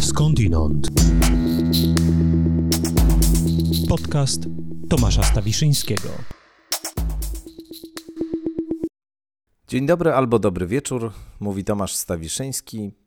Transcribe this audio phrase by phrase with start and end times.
[0.00, 0.88] Skądinąd.
[3.88, 4.40] Podcast
[4.88, 6.08] Tomasza Stawiszyńskiego.
[9.68, 13.05] Dzień dobry albo dobry wieczór, mówi Tomasz Stawiszyński.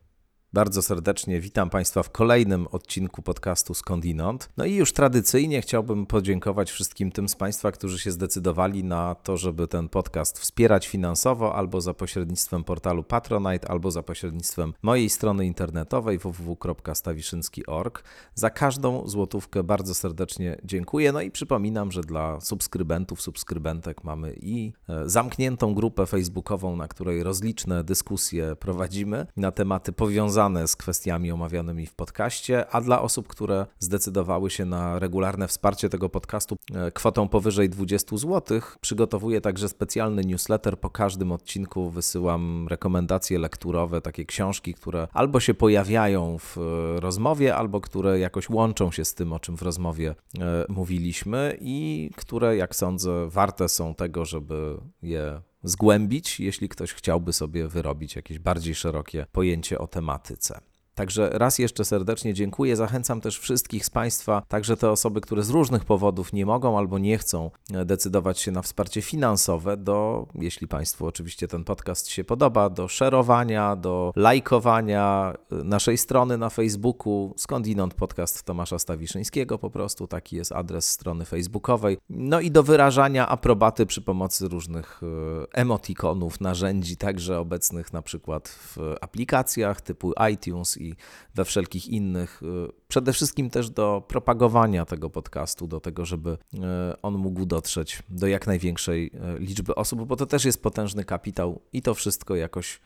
[0.53, 4.49] Bardzo serdecznie witam Państwa w kolejnym odcinku podcastu Skądinąd.
[4.57, 9.37] No i już tradycyjnie chciałbym podziękować wszystkim tym z Państwa, którzy się zdecydowali na to,
[9.37, 15.45] żeby ten podcast wspierać finansowo albo za pośrednictwem portalu Patronite, albo za pośrednictwem mojej strony
[15.45, 18.03] internetowej www.stawiszynski.org.
[18.35, 21.11] Za każdą złotówkę bardzo serdecznie dziękuję.
[21.11, 27.23] No i przypominam, że dla subskrybentów, subskrybentek mamy i e, zamkniętą grupę facebookową, na której
[27.23, 33.27] rozliczne dyskusje prowadzimy na tematy powiązane związane z kwestiami omawianymi w podcaście, a dla osób,
[33.27, 39.69] które zdecydowały się na regularne wsparcie tego podcastu e, kwotą powyżej 20 zł, przygotowuję także
[39.69, 40.79] specjalny newsletter.
[40.79, 47.55] Po każdym odcinku wysyłam rekomendacje lekturowe, takie książki, które albo się pojawiają w e, rozmowie,
[47.55, 52.57] albo które jakoś łączą się z tym, o czym w rozmowie e, mówiliśmy i które,
[52.57, 58.75] jak sądzę, warte są tego, żeby je zgłębić, jeśli ktoś chciałby sobie wyrobić jakieś bardziej
[58.75, 60.61] szerokie pojęcie o tematyce.
[60.99, 62.75] Także raz jeszcze serdecznie dziękuję.
[62.75, 66.97] Zachęcam też wszystkich z Państwa, także te osoby, które z różnych powodów nie mogą albo
[66.97, 72.23] nie chcą e, decydować się na wsparcie finansowe, do, jeśli Państwu oczywiście ten podcast się
[72.23, 79.69] podoba, do szerowania, do lajkowania e, naszej strony na Facebooku, skądinąd podcast Tomasza Stawiszyńskiego, po
[79.69, 81.97] prostu taki jest adres strony facebookowej.
[82.09, 85.07] No i do wyrażania aprobaty przy pomocy różnych e,
[85.53, 90.88] emotikonów, narzędzi, także obecnych na przykład w aplikacjach typu iTunes i
[91.35, 92.43] we wszelkich innych.
[92.43, 96.57] Y, przede wszystkim też do propagowania tego podcastu, do tego, żeby y,
[97.01, 101.61] on mógł dotrzeć do jak największej y, liczby osób, bo to też jest potężny kapitał
[101.73, 102.81] i to wszystko jakoś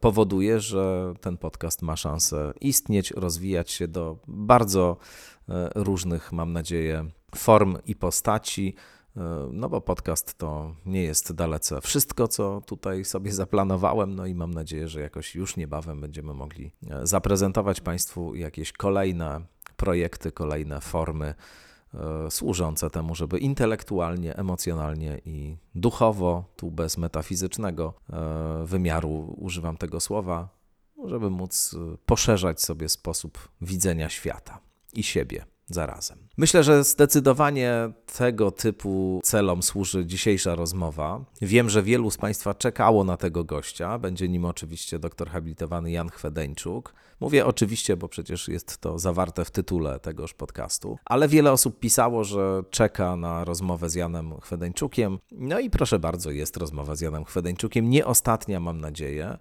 [0.00, 4.96] powoduje, że ten podcast ma szansę istnieć, rozwijać się do bardzo
[5.74, 8.74] różnych, mam nadzieję, form i postaci.
[9.16, 14.34] E, no bo podcast to nie jest dalece wszystko, co tutaj sobie zaplanowałem, no i
[14.34, 19.40] mam nadzieję, że jakoś już niebawem będziemy mogli e, zaprezentować Państwu jakieś kolejne
[19.76, 21.34] projekty, kolejne formy
[21.94, 27.94] e, służące temu, żeby intelektualnie, emocjonalnie i duchowo, tu bez metafizycznego
[28.64, 30.48] wymiaru używam tego słowa,
[31.04, 31.76] żeby móc
[32.06, 34.60] poszerzać sobie sposób widzenia świata
[34.94, 36.18] i siebie zarazem.
[36.36, 41.24] Myślę, że zdecydowanie tego typu celom służy dzisiejsza rozmowa.
[41.42, 43.98] Wiem, że wielu z Państwa czekało na tego gościa.
[43.98, 46.94] Będzie nim oczywiście doktor habilitowany Jan Chwedeńczuk.
[47.20, 52.24] Mówię oczywiście, bo przecież jest to zawarte w tytule tegoż podcastu, ale wiele osób pisało,
[52.24, 55.18] że czeka na rozmowę z Janem Chwedeńczukiem.
[55.32, 57.90] No i proszę bardzo, jest rozmowa z Janem Chwedeńczukiem.
[57.90, 59.38] Nie ostatnia, mam nadzieję, e,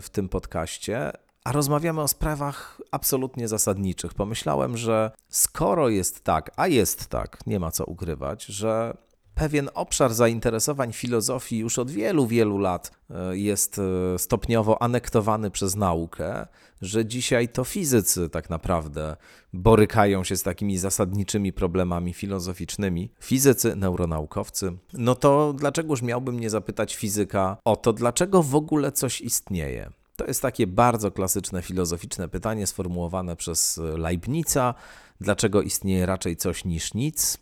[0.00, 1.12] w tym podcaście
[1.44, 4.14] a rozmawiamy o sprawach absolutnie zasadniczych.
[4.14, 8.96] Pomyślałem, że skoro jest tak, a jest tak, nie ma co ukrywać, że
[9.34, 15.76] pewien obszar zainteresowań filozofii już od wielu, wielu lat e, jest e, stopniowo anektowany przez
[15.76, 16.46] naukę,
[16.80, 19.16] że dzisiaj to fizycy tak naprawdę
[19.52, 26.96] borykają się z takimi zasadniczymi problemami filozoficznymi, fizycy, neuronaukowcy, no to dlaczegoż miałbym nie zapytać
[26.96, 29.90] fizyka o to, dlaczego w ogóle coś istnieje?
[30.16, 34.74] To jest takie bardzo klasyczne filozoficzne pytanie sformułowane przez Leibnica:
[35.20, 37.38] dlaczego istnieje raczej coś niż nic?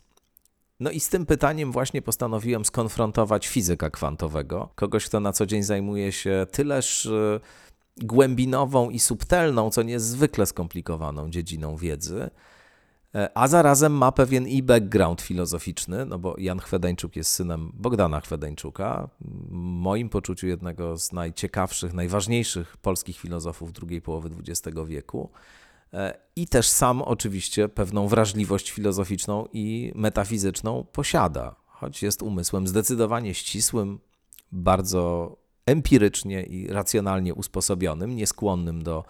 [0.80, 5.62] No i z tym pytaniem właśnie postanowiłem skonfrontować fizyka kwantowego, kogoś, kto na co dzień
[5.62, 7.40] zajmuje się tyleż e,
[7.96, 12.49] głębinową i subtelną, co niezwykle skomplikowaną dziedziną wiedzy, E,
[13.34, 19.08] a zarazem ma pewien i background filozoficzny, no bo Jan Chwedeńczuk jest synem Bogdana Chwedeńczuka,
[19.50, 25.30] moim poczuciu jednego z najciekawszych, najważniejszych polskich filozofów drugiej połowy XX wieku.
[25.92, 33.34] E, I też sam oczywiście pewną wrażliwość filozoficzną i metafizyczną posiada, choć jest umysłem zdecydowanie
[33.34, 33.98] ścisłym,
[34.52, 35.36] bardzo
[35.66, 39.04] empirycznie i racjonalnie usposobionym, nieskłonnym do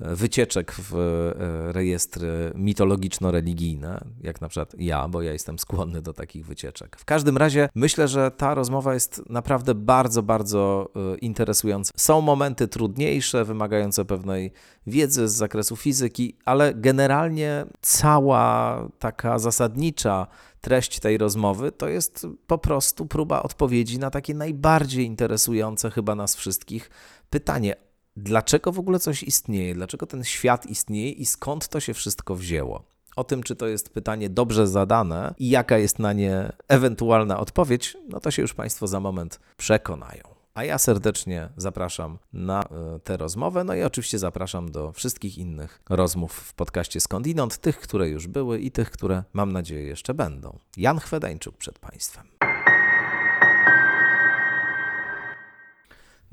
[0.00, 6.46] wycieczek w e, rejestry mitologiczno-religijne, jak na przykład ja, bo ja jestem skłonny do takich
[6.46, 6.96] wycieczek.
[6.96, 11.92] W każdym razie myślę, że ta rozmowa jest naprawdę bardzo, bardzo e, interesująca.
[11.96, 14.52] Są momenty trudniejsze, wymagające pewnej
[14.86, 20.26] wiedzy z zakresu fizyki, ale generalnie cała taka zasadnicza
[20.60, 26.36] treść tej rozmowy to jest po prostu próba odpowiedzi na takie najbardziej interesujące chyba nas
[26.36, 26.90] wszystkich
[27.30, 32.34] pytanie dlaczego w ogóle coś istnieje, dlaczego ten świat istnieje i skąd to się wszystko
[32.34, 32.82] wzięło.
[33.16, 37.96] O tym, czy to jest pytanie dobrze zadane i jaka jest na nie ewentualna odpowiedź,
[38.08, 40.22] no to się już Państwo za moment przekonają.
[40.54, 45.82] A ja serdecznie zapraszam na e, tę rozmowę, no i oczywiście zapraszam do wszystkich innych
[45.90, 50.58] rozmów w podcaście Skądinąd, tych, które już były i tych, które mam nadzieję jeszcze będą.
[50.76, 52.49] Jan Chwedańczuk przed Państwem.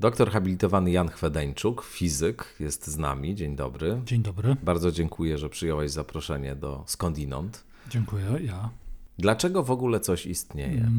[0.00, 3.34] Doktor habilitowany Jan Chwedeńczuk, fizyk, jest z nami.
[3.34, 4.00] Dzień dobry.
[4.04, 4.56] Dzień dobry.
[4.62, 7.64] Bardzo dziękuję, że przyjąłeś zaproszenie do Skądinąd.
[7.90, 8.70] Dziękuję, ja.
[9.18, 10.90] Dlaczego w ogóle coś istnieje?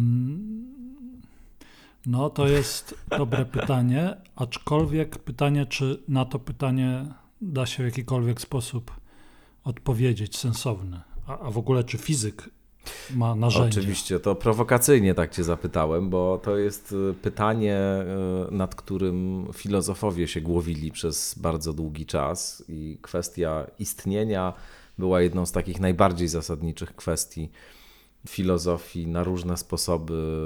[2.06, 7.06] No, to jest dobre pytanie, aczkolwiek pytanie, czy na to pytanie
[7.42, 8.92] da się w jakikolwiek sposób
[9.64, 11.02] odpowiedzieć, sensowny.
[11.28, 12.50] A, a w ogóle, czy fizyk
[13.16, 13.80] ma narzędzie?
[13.80, 17.80] Oczywiście, to prowokacyjnie tak Cię zapytałem, bo to jest y, pytanie,
[18.50, 24.54] y, nad którym filozofowie się głowili przez bardzo długi czas i kwestia istnienia
[24.98, 27.52] była jedną z takich najbardziej zasadniczych kwestii
[28.28, 30.44] filozofii na różne sposoby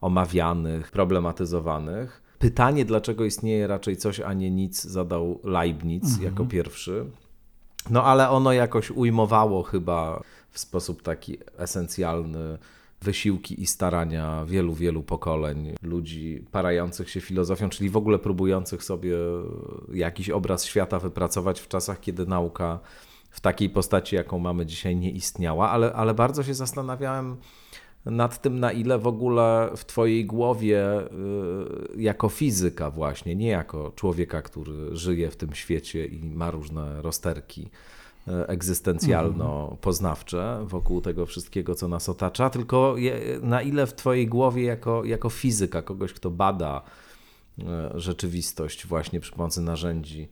[0.00, 2.22] omawianych, problematyzowanych.
[2.38, 6.22] Pytanie, dlaczego istnieje raczej coś, a nie nic, zadał Leibniz Mhm.
[6.24, 7.04] jako pierwszy.
[7.90, 10.22] No ale ono jakoś ujmowało chyba
[10.52, 12.58] w sposób taki esencjalny
[13.02, 19.16] wysiłki i starania wielu, wielu pokoleń ludzi parających się filozofią, czyli w ogóle próbujących sobie
[19.92, 22.80] jakiś obraz świata wypracować w czasach, kiedy nauka
[23.30, 27.36] w takiej postaci, jaką mamy dzisiaj, nie istniała, ale, ale bardzo się zastanawiałem
[28.06, 33.92] nad tym, na ile w ogóle w Twojej głowie, y, jako fizyka, właśnie, nie jako
[33.96, 37.70] człowieka, który żyje w tym świecie i ma różne rozterki
[38.26, 42.96] egzystencjalno-poznawcze wokół tego wszystkiego, co nas otacza, tylko
[43.42, 46.82] na ile w Twojej głowie, jako, jako fizyka, kogoś, kto bada
[47.58, 47.62] y,
[47.94, 50.28] rzeczywistość właśnie przy pomocy narzędzi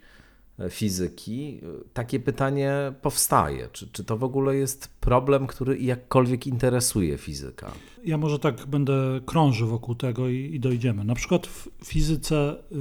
[0.58, 1.60] e, fizyki,
[1.92, 3.68] takie pytanie powstaje.
[3.72, 7.72] Czy, czy to w ogóle jest problem, który jakkolwiek interesuje fizyka?
[8.04, 11.04] Ja może tak będę krążył wokół tego i, i dojdziemy.
[11.04, 12.76] Na przykład w fizyce y,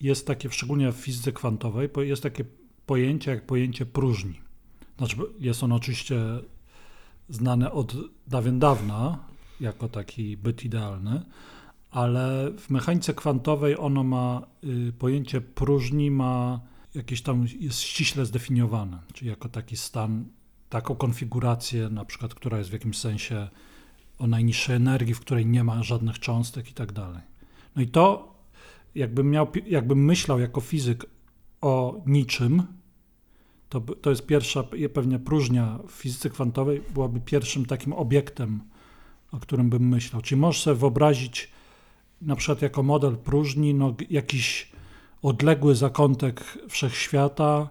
[0.00, 2.44] jest takie, szczególnie w fizyce kwantowej, jest takie
[2.86, 4.40] pojęcie jak pojęcie próżni.
[4.98, 6.20] Znaczy, jest ono oczywiście
[7.28, 7.94] znane od
[8.26, 9.18] dawien dawna
[9.60, 11.22] jako taki byt idealny,
[11.90, 16.60] ale w mechanice kwantowej ono ma y, pojęcie próżni ma
[16.94, 20.24] jakieś tam jest ściśle zdefiniowane, czyli jako taki stan,
[20.68, 23.48] taką konfigurację, na przykład, która jest w jakimś sensie
[24.18, 27.22] o najniższej energii, w której nie ma żadnych cząstek i tak dalej.
[27.76, 28.34] No i to,
[28.94, 31.06] jakbym, miał, jakbym myślał jako fizyk
[31.66, 32.62] o niczym,
[33.68, 34.64] to, to jest pierwsza,
[34.94, 38.60] pewnie próżnia w fizyce kwantowej byłaby pierwszym takim obiektem,
[39.32, 40.22] o którym bym myślał.
[40.22, 41.50] Czyli możesz sobie wyobrazić
[42.22, 44.72] na przykład jako model próżni no, jakiś
[45.22, 47.68] odległy zakątek wszechświata,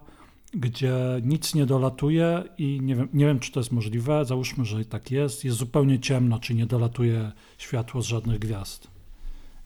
[0.52, 4.84] gdzie nic nie dolatuje i nie wiem, nie wiem, czy to jest możliwe, załóżmy, że
[4.84, 8.88] tak jest, jest zupełnie ciemno, czy nie dolatuje światło z żadnych gwiazd.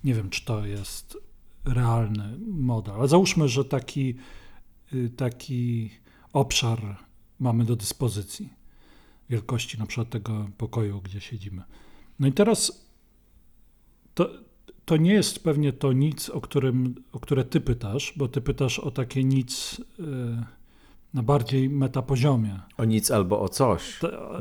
[0.05, 1.30] Nie wiem, czy to jest
[1.64, 4.14] realny model, ale załóżmy, że taki,
[4.94, 5.90] y, taki
[6.32, 6.96] obszar
[7.38, 8.48] mamy do dyspozycji,
[9.30, 11.62] wielkości na przykład tego pokoju, gdzie siedzimy.
[12.18, 12.86] No i teraz
[14.14, 14.30] to,
[14.84, 18.78] to nie jest pewnie to nic, o, którym, o które ty pytasz, bo ty pytasz
[18.78, 20.02] o takie nic y,
[21.14, 22.60] na bardziej metapoziomie.
[22.76, 23.98] O nic albo o coś.
[23.98, 24.40] To-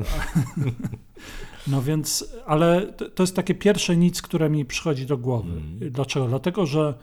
[1.68, 5.52] No więc, ale to, jest takie pierwsze nic, które mi przychodzi do głowy.
[5.52, 5.92] Mhm.
[5.92, 6.28] Dlaczego?
[6.28, 6.94] Dlatego, że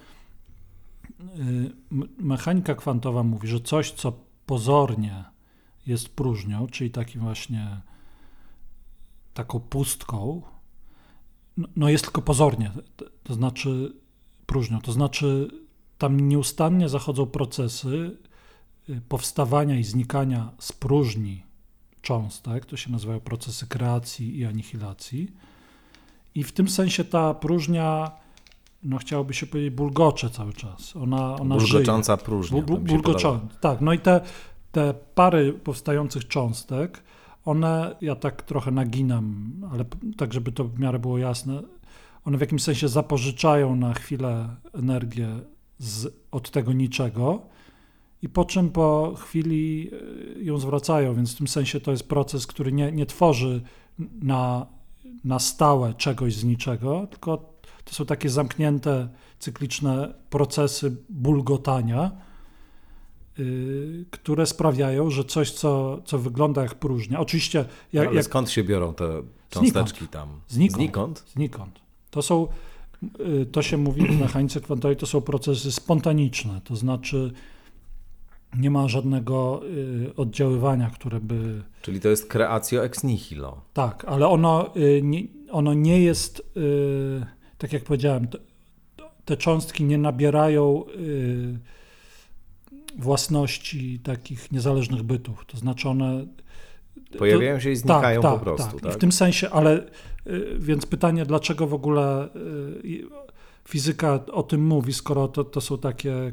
[1.38, 1.72] y,
[2.18, 4.12] mechanika kwantowa mówi, że coś, co
[4.46, 5.24] pozornie
[5.86, 7.80] jest próżnią, czyli takim właśnie
[9.34, 10.42] taką pustką,
[11.56, 13.92] no, no jest tylko pozornie, to, to znaczy
[14.46, 15.50] próżnią, to znaczy
[15.98, 18.16] tam nieustannie zachodzą procesy
[18.88, 21.45] y, powstawania i znikania z próżni
[22.06, 25.32] cząstek, to się nazywają procesy kreacji i anihilacji.
[26.34, 28.10] I w tym sensie ta próżnia,
[28.82, 30.96] no chciałoby się powiedzieć, bulgocze cały czas.
[30.96, 31.72] Ona, ona żyje.
[31.72, 32.62] Bulgocząca próżnia.
[32.62, 33.02] Bu- bu- to mi się podoba.
[33.02, 33.56] bulgoczące.
[33.60, 34.20] Tak, no i te,
[34.72, 37.02] te pary powstających cząstek,
[37.44, 39.84] one, ja tak trochę naginam, ale
[40.16, 41.62] tak, żeby to w miarę było jasne,
[42.24, 45.28] one w jakimś sensie zapożyczają na chwilę energię
[45.78, 47.42] z, od tego niczego
[48.26, 49.90] i po czym po chwili
[50.36, 53.62] y, ją zwracają, więc w tym sensie to jest proces, który nie, nie tworzy
[54.22, 54.66] na,
[55.24, 57.52] na stałe czegoś z niczego, tylko
[57.84, 62.10] to są takie zamknięte, cykliczne procesy bulgotania,
[63.38, 68.24] y, które sprawiają, że coś, co, co wygląda jak próżnia, oczywiście No, jak, ale jak
[68.24, 70.28] skąd się biorą te cząsteczki tam?
[70.48, 70.76] Znikąd.
[70.76, 71.24] Znikąd?
[71.34, 71.80] znikąd.
[72.10, 72.48] To są,
[73.20, 77.32] y, to się mówi w mechanice kwantowej, to są procesy spontaniczne, to znaczy
[78.58, 81.62] nie ma żadnego y, oddziaływania, które by.
[81.82, 83.60] Czyli to jest creatio ex nihilo.
[83.72, 87.26] Tak, ale ono, y, nie, ono nie jest, y,
[87.58, 88.38] tak jak powiedziałem, te,
[89.24, 91.58] te cząstki nie nabierają y,
[92.98, 95.44] własności takich niezależnych bytów.
[95.46, 96.26] To znaczy one.
[97.18, 98.72] Pojawiają się i znikają tak, po prostu.
[98.72, 98.92] Tak, tak?
[98.92, 99.86] I w tym sensie, ale
[100.26, 102.28] y, więc pytanie, dlaczego w ogóle
[102.84, 103.08] y,
[103.68, 106.32] fizyka o tym mówi, skoro to, to są takie,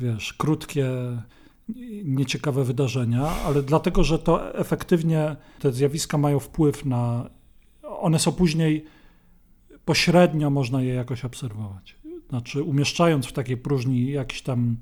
[0.00, 0.86] wiesz, krótkie,
[2.04, 7.30] nieciekawe wydarzenia, ale dlatego, że to efektywnie te zjawiska mają wpływ na.
[7.82, 8.84] One są później
[9.84, 11.96] pośrednio można je jakoś obserwować.
[12.28, 14.76] Znaczy, umieszczając w takiej próżni jakiś tam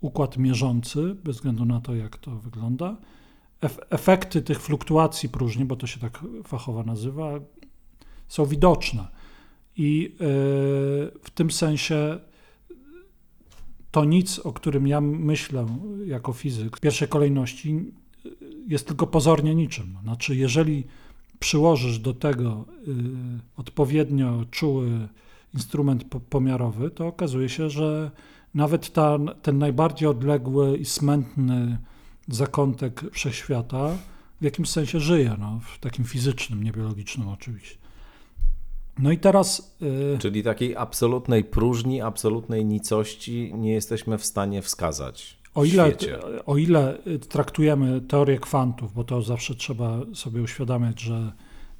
[0.00, 2.96] układ mierzący, bez względu na to, jak to wygląda,
[3.90, 7.32] efekty tych fluktuacji próżni, bo to się tak fachowo nazywa,
[8.28, 9.08] są widoczne.
[9.76, 10.18] I yy,
[11.22, 12.20] w tym sensie
[13.90, 15.66] to nic, o którym ja myślę
[16.06, 17.92] jako fizyk w pierwszej kolejności,
[18.68, 19.96] jest tylko pozornie niczym.
[20.02, 20.84] Znaczy, jeżeli
[21.38, 22.94] przyłożysz do tego yy,
[23.56, 25.08] odpowiednio czuły
[25.54, 28.10] instrument pomiarowy, to okazuje się, że
[28.54, 31.78] nawet ta, ten najbardziej odległy i smętny
[32.28, 33.96] zakątek wszechświata
[34.40, 37.76] w jakimś sensie żyje, no, w takim fizycznym, niebiologicznym oczywiście.
[38.98, 39.76] No i teraz.
[39.80, 40.18] Yy...
[40.18, 45.40] Czyli takiej absolutnej próżni, absolutnej nicości nie jesteśmy w stanie wskazać.
[45.54, 45.92] O ile,
[46.46, 51.32] o ile traktujemy teorię kwantów, bo to zawsze trzeba sobie uświadamiać, że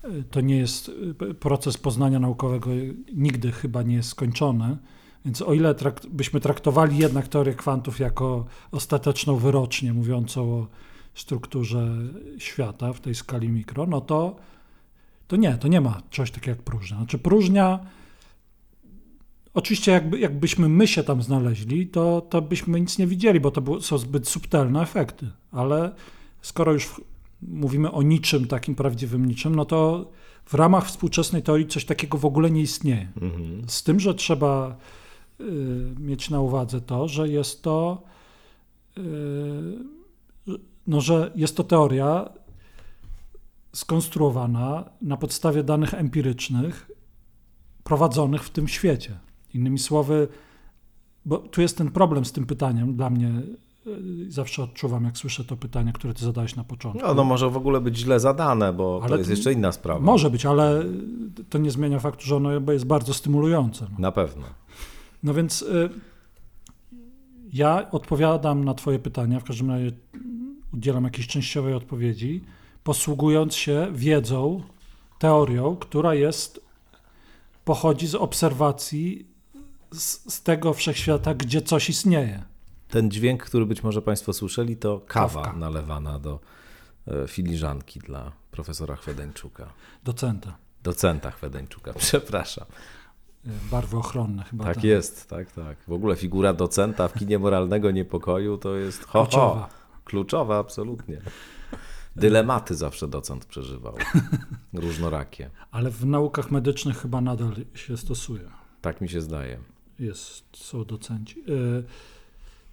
[0.05, 2.71] y, to nie jest y, proces poznania naukowego,
[3.15, 4.77] nigdy chyba nie jest skończony.
[5.25, 10.67] Więc o ile trakt, byśmy traktowali jednak teorię kwantów jako ostateczną wyrocznię mówiącą o
[11.15, 11.89] strukturze
[12.39, 14.37] świata w tej skali mikro, no to
[15.31, 16.97] to nie, to nie ma czegoś takiego jak próżnia.
[16.97, 17.79] Znaczy próżnia,
[19.55, 23.61] oczywiście jakby, jakbyśmy my się tam znaleźli, to, to byśmy nic nie widzieli, bo to
[23.61, 25.95] było, są zbyt subtelne efekty, ale
[26.43, 27.01] skoro już
[27.43, 30.11] mówimy o niczym takim prawdziwym niczym, no to
[30.45, 33.13] w ramach współczesnej teorii coś takiego w ogóle nie istnieje.
[33.23, 33.63] Mhm.
[33.67, 34.77] Z tym, że trzeba
[35.41, 35.45] y,
[35.99, 38.03] mieć na uwadze to, że jest to
[38.99, 39.03] y,
[40.87, 42.29] no, że jest to teoria
[43.73, 46.91] skonstruowana na podstawie danych empirycznych
[47.85, 49.19] prowadzonych w tym świecie.
[49.55, 50.29] Innymi słowy,
[51.25, 53.43] bo tu jest ten problem z tym pytaniem dla mnie.
[53.87, 57.07] Y, zawsze odczuwam, jak słyszę to pytanie, które ty zadałeś na początku.
[57.07, 60.01] No, no może w ogóle być źle zadane, bo ale to jest jeszcze inna sprawa.
[60.01, 60.85] Może być, ale
[61.51, 63.87] to nie zmienia faktu, że ono jest bardzo stymulujące.
[63.93, 63.99] No.
[63.99, 64.43] Na pewno.
[65.23, 65.91] No więc y,
[67.53, 69.93] ja odpowiadam na Twoje pytania, w każdym razie
[70.73, 72.45] udzielam jakiejś częściowej odpowiedzi
[72.85, 74.63] posługując się wiedzą,
[75.19, 76.61] teorią, która jest,
[77.65, 79.27] pochodzi z obserwacji
[79.93, 82.43] z, z tego wszechświata, gdzie coś istnieje.
[82.89, 85.59] Ten dźwięk, który być może Państwo słyszeli, to kawa Kawka.
[85.59, 86.41] nalewana do
[87.07, 89.73] e, filiżanki dla profesora Chwedeńczuka.
[90.05, 90.57] Docenta.
[90.83, 92.67] Docenta Chwedeńczuka, przepraszam.
[93.47, 94.65] E, barwy ochronne chyba.
[94.65, 95.79] Tak, tak, jest, tak, tak.
[95.89, 99.25] W ogóle figura docenta w kinie moralnego niepokoju to jest ho, ho.
[99.25, 99.69] Kluczowa.
[100.05, 101.23] Kluczowa, absolutnie.
[102.17, 103.95] Dylematy zawsze docent przeżywał,
[104.73, 105.51] różnorakie.
[105.71, 108.43] Ale w naukach medycznych chyba nadal się stosuje.
[108.81, 109.59] Tak mi się zdaje.
[109.99, 111.41] Jest, są docenci.
[111.41, 111.83] E,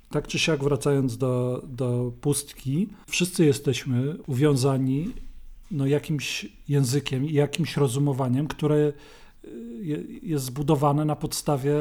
[0.09, 5.13] tak czy siak, wracając do, do pustki, wszyscy jesteśmy uwiązani
[5.71, 8.91] no, jakimś językiem i jakimś rozumowaniem, które e,
[10.23, 11.73] jest zbudowane na podstawie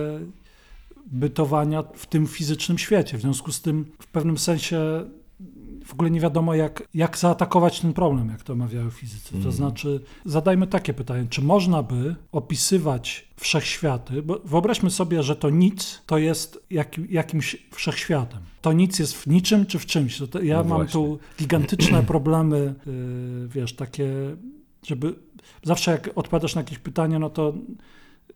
[1.07, 3.19] bytowania w tym fizycznym świecie.
[3.19, 5.05] W związku z tym, w pewnym sensie,
[5.87, 9.31] w ogóle nie wiadomo, jak, jak zaatakować ten problem, jak to mawiają fizycy.
[9.31, 9.53] To mm.
[9.53, 16.03] znaczy, zadajmy takie pytanie, czy można by opisywać wszechświaty, bo wyobraźmy sobie, że to nic
[16.07, 18.41] to jest jak, jakimś wszechświatem.
[18.63, 20.23] To nic jest w niczym czy w czymś.
[20.31, 20.93] To, ja no mam właśnie.
[20.93, 24.09] tu gigantyczne problemy, yy, wiesz, takie,
[24.83, 25.15] żeby
[25.63, 27.55] zawsze jak odpowiadasz na jakieś pytanie, no to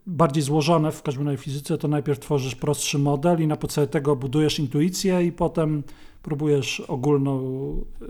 [0.06, 4.16] bardziej złożone w każdym razie fizyce, to najpierw tworzysz prostszy model i na podstawie tego
[4.16, 5.82] budujesz intuicję i potem
[6.22, 7.40] próbujesz ogólną,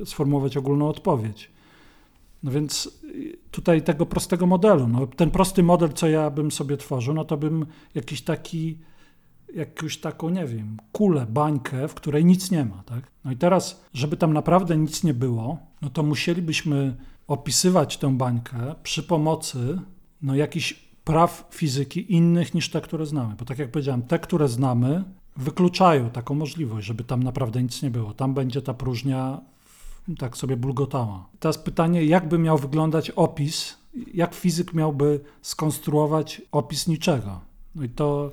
[0.04, 1.50] sformułować ogólną odpowiedź.
[2.42, 3.00] No więc
[3.50, 7.36] tutaj tego prostego modelu, no ten prosty model, co ja bym sobie tworzył, no to
[7.36, 8.78] bym jakiś taki,
[9.54, 13.10] jakąś taką, nie wiem, kulę, bańkę, w której nic nie ma, tak?
[13.24, 18.74] No i teraz, żeby tam naprawdę nic nie było, no to musielibyśmy opisywać tę bańkę
[18.82, 19.78] przy pomocy
[20.22, 23.34] no, jakichś praw fizyki innych niż te, które znamy.
[23.38, 25.04] Bo tak jak powiedziałem, te, które znamy,
[25.36, 28.12] wykluczają taką możliwość, żeby tam naprawdę nic nie było.
[28.12, 29.40] Tam będzie ta próżnia
[30.18, 31.26] tak sobie bulgotała.
[31.40, 33.78] Teraz pytanie, jakby miał wyglądać opis,
[34.14, 37.40] jak fizyk miałby skonstruować opis niczego?
[37.74, 38.30] No i to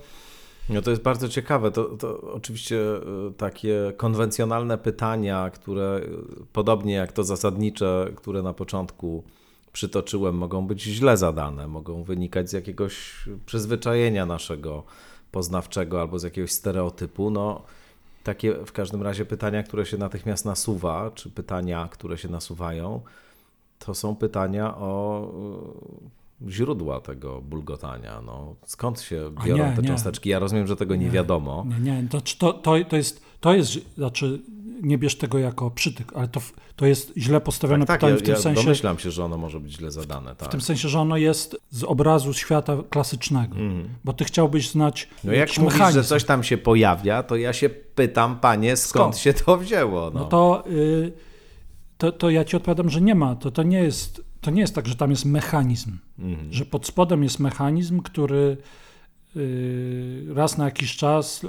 [0.70, 1.72] No to jest bardzo ciekawe.
[1.72, 3.02] To, to oczywiście e,
[3.38, 6.10] takie konwencjonalne pytania, które e,
[6.54, 9.24] podobnie jak to zasadnicze, które na początku
[9.74, 14.84] przytoczyłem, mogą być źle zadane, mogą wynikać z jakiegoś przyzwyczajenia naszego
[15.38, 17.32] poznawczego albo z jakiegoś stereotypu.
[17.32, 17.62] No,
[18.24, 23.02] takie w każdym razie pytania, które się natychmiast nasuwa, czy pytania, które się nasuwają,
[23.80, 25.22] to są pytania o
[26.46, 28.22] e, źródła tego bulgotania.
[28.22, 29.88] No, skąd się biorą nie, te nie.
[29.88, 30.30] cząsteczki?
[30.30, 31.66] Ja rozumiem, że tego nie, wiadomo.
[31.82, 34.42] Nie, nie, to, to, to, to jest, to jest, znaczy
[34.82, 36.42] nie bierz tego jako przytyk, ale to,
[36.76, 39.26] to jest źle postawione tak, tak, pytanie ja, w tym ja sensie, domyślam się, że
[39.26, 40.36] ono może być źle zadane.
[40.36, 40.50] Tak.
[40.50, 43.56] w tym sensie, że ono jest z obrazu świata klasycznego,
[44.04, 46.00] bo ty chciałbyś znać no jak mówisz, mechanizm.
[46.00, 49.18] że coś tam się pojawia, to ja się pytam, panie, skąd, Skąd?
[49.18, 50.12] się to wzięło?
[50.14, 51.12] No, No to, y,
[51.98, 53.36] to, to ja ci odpowiadam, że nie ma.
[53.36, 55.98] To, to, nie jest, to nie jest tak, że tam jest mechanizm.
[56.20, 56.54] Mhm.
[56.54, 58.58] Że pod spodem jest mechanizm, który
[59.36, 61.42] y, raz na jakiś czas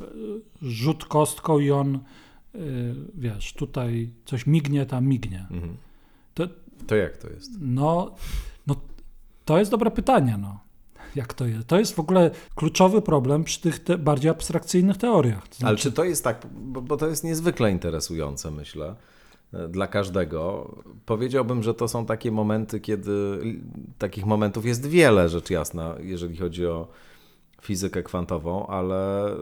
[0.62, 1.99] rzut kostką i on,
[3.14, 5.47] wiesz, tutaj coś mignie, tam mignie.
[5.50, 5.76] Mhm.
[6.35, 6.45] To,
[6.87, 7.50] To jak to jest?
[7.61, 8.14] no,
[8.67, 8.76] no,
[9.45, 10.61] to jest dobre pytanie, no.
[11.17, 11.67] Jak to jest?
[11.69, 15.49] To jest w ogóle kluczowy problem przy tych te bardziej abstrakcyjnych teoriach.
[15.49, 18.95] To Ale znaczy, czy to jest tak, bo, bo to jest niezwykle interesujące, myślę,
[19.52, 20.71] e, dla każdego.
[21.07, 23.38] Powiedziałbym, że to są takie momenty, kiedy
[23.99, 26.88] takich momentów jest wiele, rzecz jasna, jeżeli chodzi o
[27.62, 29.37] fizykę kwantową, ale e,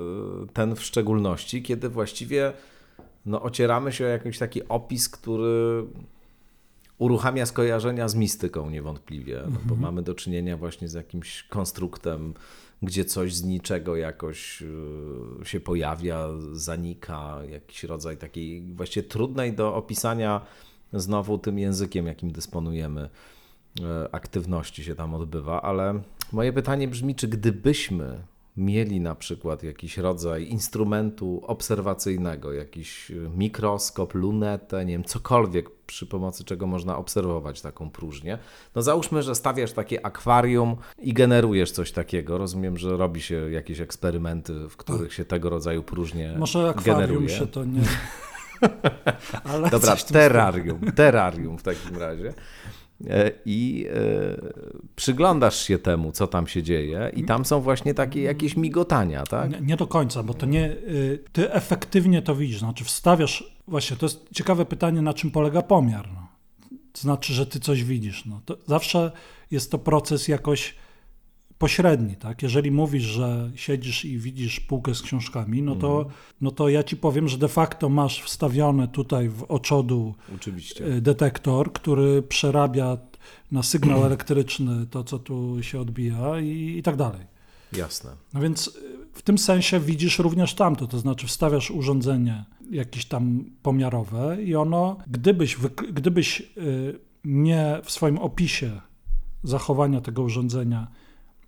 [0.53, 2.53] ten w szczególności, kiedy właściwie
[3.27, 5.85] no, ocieramy się o jakiś taki opis, który
[6.99, 12.35] uruchamia skojarzenia z mistyką niewątpliwie, no, bo mamy do czynienia właśnie z jakimś konstruktem,
[12.83, 19.75] gdzie coś z niczego jakoś y, się pojawia, zanika, jakiś rodzaj takiej właściwie trudnej do
[19.75, 20.41] opisania
[20.93, 23.09] znowu tym językiem, jakim dysponujemy,
[23.81, 26.03] y, aktywności się tam odbywa, ale
[26.33, 28.23] moje pytanie brzmi, czy gdybyśmy
[28.57, 36.45] mieli na przykład jakiś rodzaj instrumentu obserwacyjnego, jakiś mikroskop, lunetę, nie wiem, cokolwiek, przy pomocy
[36.45, 38.39] czego można obserwować taką próżnię.
[38.75, 42.39] No załóżmy, że stawiasz takie akwarium i generujesz coś takiego.
[42.39, 47.29] Rozumiem, że robi się jakieś eksperymenty, w których się tego rodzaju próżnie może akwarium generuje.
[47.29, 47.81] się to nie...
[49.53, 52.35] Ale Dobra, terrarium, terrarium w takim razie.
[53.11, 53.97] E, I e,
[54.97, 59.51] przyglądasz się temu, co tam się dzieje, i tam są właśnie takie jakieś migotania, tak?
[59.51, 60.71] Nie, nie do końca, bo to nie.
[60.71, 62.59] y, Ty efektywnie to widzisz.
[62.59, 63.57] Znaczy, wstawiasz.
[63.69, 66.09] Właśnie, to jest ciekawe pytanie, na czym polega pomiar.
[66.15, 66.27] No.
[66.93, 68.25] To znaczy, że ty coś widzisz.
[68.27, 68.41] No.
[68.45, 69.13] To zawsze
[69.51, 70.75] jest to proces jakoś
[71.59, 72.43] pośredni, tak?
[72.43, 76.07] Jeżeli mówisz, że siedzisz i widzisz półkę z książkami, no to,
[76.41, 80.87] no to ja ci powiem, że de facto masz wstawione tutaj w oczodu Oczywiście.
[80.87, 82.99] y, detektor, który przerabia
[83.53, 87.21] na sygnał elektryczny to, co tu się odbija i, i tak dalej.
[87.73, 88.11] Jasne.
[88.35, 88.73] No więc y,
[89.13, 94.97] w tym sensie widzisz również tamto, to znaczy wstawiasz urządzenie jakieś tam pomiarowe i ono,
[95.07, 95.57] gdybyś,
[95.93, 98.81] gdybyś y, nie w swoim opisie
[99.43, 100.87] zachowania tego urządzenia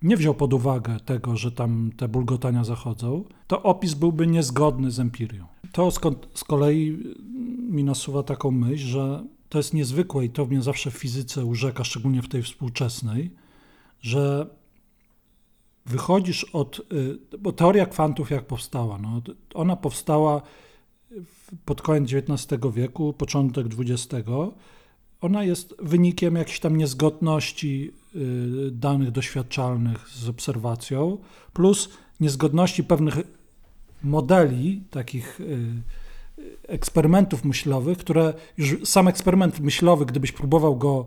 [0.02, 5.00] nie wziął pod uwagę tego, że tam te bulgotania zachodzą, to opis byłby niezgodny z
[5.00, 5.46] empirią.
[5.72, 5.90] To
[6.34, 10.90] z kolei y, mi nasuwa taką myśl, że to jest niezwykłe i to mnie zawsze
[10.90, 13.30] w fizyce urzeka, szczególnie w tej współczesnej,
[14.00, 14.46] że
[15.86, 16.80] wychodzisz od.
[17.32, 18.98] y, Bo teoria kwantów jak powstała?
[18.98, 19.22] No,
[19.54, 20.42] ona powstała
[21.64, 24.28] pod koniec XIX wieku, początek XX.
[25.20, 27.92] Ona jest wynikiem jakichś tam niezgodności
[28.70, 31.18] danych doświadczalnych z obserwacją,
[31.52, 31.88] plus
[32.20, 33.14] niezgodności pewnych
[34.02, 35.82] modeli, takich y,
[36.68, 41.06] eksperymentów myślowych, które już sam eksperyment myślowy, gdybyś próbował go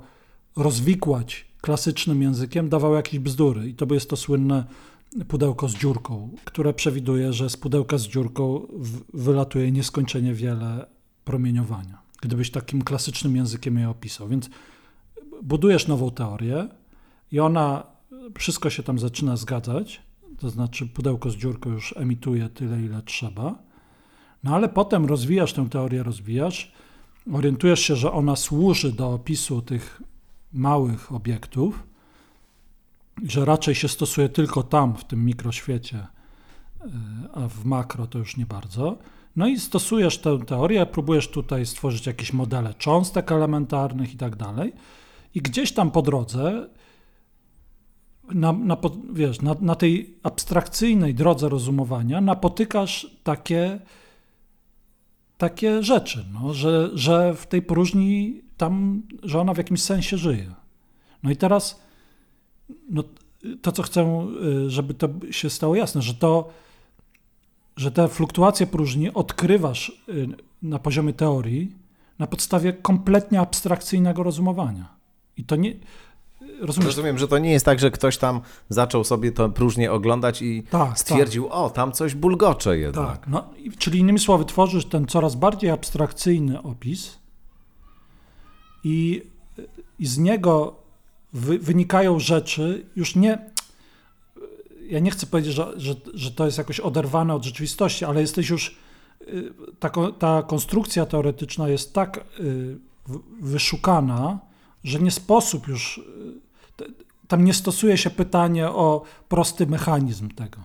[0.55, 3.69] rozwikłać klasycznym językiem, dawał jakieś bzdury.
[3.69, 4.65] I to jest to słynne
[5.27, 8.67] pudełko z dziurką, które przewiduje, że z pudełka z dziurką
[9.13, 10.85] wylatuje nieskończenie wiele
[11.25, 12.01] promieniowania.
[12.21, 14.27] Gdybyś takim klasycznym językiem je opisał.
[14.27, 14.49] Więc
[15.43, 16.67] budujesz nową teorię
[17.31, 17.83] i ona,
[18.37, 20.01] wszystko się tam zaczyna zgadzać,
[20.39, 23.55] to znaczy pudełko z dziurką już emituje tyle, ile trzeba.
[24.43, 26.71] No ale potem rozwijasz tę teorię, rozwijasz,
[27.33, 30.01] orientujesz się, że ona służy do opisu tych
[30.53, 31.83] małych obiektów,
[33.23, 36.87] że raczej się stosuje tylko tam, w tym mikroświecie, y,
[37.33, 38.97] a w makro to już nie bardzo.
[39.35, 44.73] No i stosujesz tę teorię, próbujesz tutaj stworzyć jakieś modele cząstek elementarnych i tak dalej.
[45.35, 46.69] I gdzieś tam po drodze,
[48.33, 48.77] na, na,
[49.13, 53.79] wiesz, na, na tej abstrakcyjnej drodze rozumowania napotykasz takie,
[55.37, 60.51] takie rzeczy, no, że, że w tej próżni tam, że ona w jakimś sensie żyje.
[61.23, 61.81] No i teraz
[62.89, 63.03] no,
[63.61, 64.27] to, co chcę,
[64.65, 66.49] y, żeby to się stało jasne, że to
[67.75, 70.27] że te fluktuacje próżni odkrywasz y,
[70.61, 71.81] na poziomie teorii
[72.21, 74.95] na podstawie kompletnie abstrakcyjnego rozumowania.
[75.37, 75.73] I to nie.
[76.61, 76.87] Rozumiesz?
[76.87, 80.63] Rozumiem, że to nie jest tak, że ktoś tam zaczął sobie to próżnie oglądać i
[80.63, 81.53] tak, stwierdził, tak.
[81.53, 83.07] o, tam coś bulgocze jednak.
[83.07, 87.19] Tak, no, czyli innymi słowy, tworzysz ten coraz bardziej abstrakcyjny opis
[88.83, 89.21] i,
[89.99, 90.75] i z niego
[91.33, 93.51] wy, wynikają rzeczy już nie.
[94.89, 98.49] Ja nie chcę powiedzieć, że, że, że to jest jakoś oderwane od rzeczywistości, ale jesteś
[98.49, 98.77] już.
[99.21, 102.77] Y, ta, ta konstrukcja teoretyczna jest tak y,
[103.41, 104.50] wyszukana,
[104.83, 105.97] że nie sposób już.
[106.81, 110.57] Y, tam nie stosuje się pytanie o prosty mechanizm tego.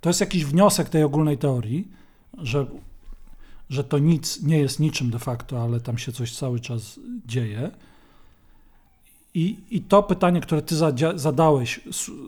[0.00, 1.88] To jest jakiś wniosek tej ogólnej teorii,
[2.38, 2.66] że,
[3.70, 7.70] że to nic nie jest niczym de facto, ale tam się coś cały czas dzieje.
[9.34, 10.76] I, i to pytanie, które ty
[11.14, 11.80] zadałeś,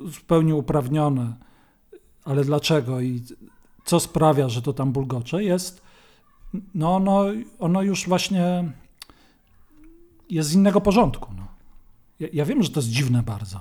[0.07, 1.35] zupełnie uprawnione,
[2.25, 3.23] ale dlaczego i
[3.85, 5.83] co sprawia, że to tam bulgocze, jest,
[6.75, 7.25] no ono,
[7.59, 8.73] ono już właśnie
[10.31, 11.33] jest z innego porządku.
[11.37, 11.47] No.
[12.21, 13.61] Ja, ja wiem, że to jest dziwne bardzo.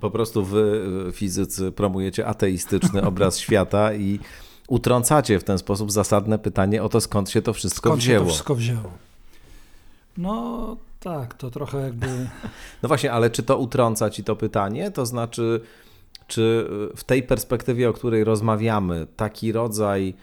[0.00, 4.18] Po prostu wy, fizycy, promujecie ateistyczny obraz świata i
[4.68, 8.18] utrącacie w ten sposób zasadne pytanie o to, skąd się to wszystko skąd wzięło.
[8.18, 8.90] Skąd się to wszystko wzięło?
[10.18, 12.06] No tak, to trochę jakby...
[12.82, 14.90] No właśnie, ale czy to utrąca ci to pytanie?
[14.90, 15.60] To znaczy,
[16.26, 20.14] czy w tej perspektywie, o której rozmawiamy, taki rodzaj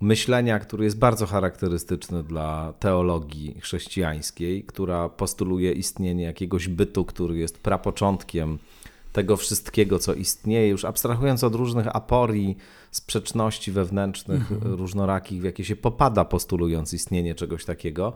[0.00, 7.58] myślenia, który jest bardzo charakterystyczny dla teologii chrześcijańskiej, która postuluje istnienie jakiegoś bytu, który jest
[7.58, 8.58] prapoczątkiem
[9.12, 12.56] tego wszystkiego, co istnieje, już abstrahując od różnych aporii,
[12.90, 14.74] sprzeczności wewnętrznych, mhm.
[14.74, 18.12] różnorakich, w jakie się popada, postulując istnienie czegoś takiego.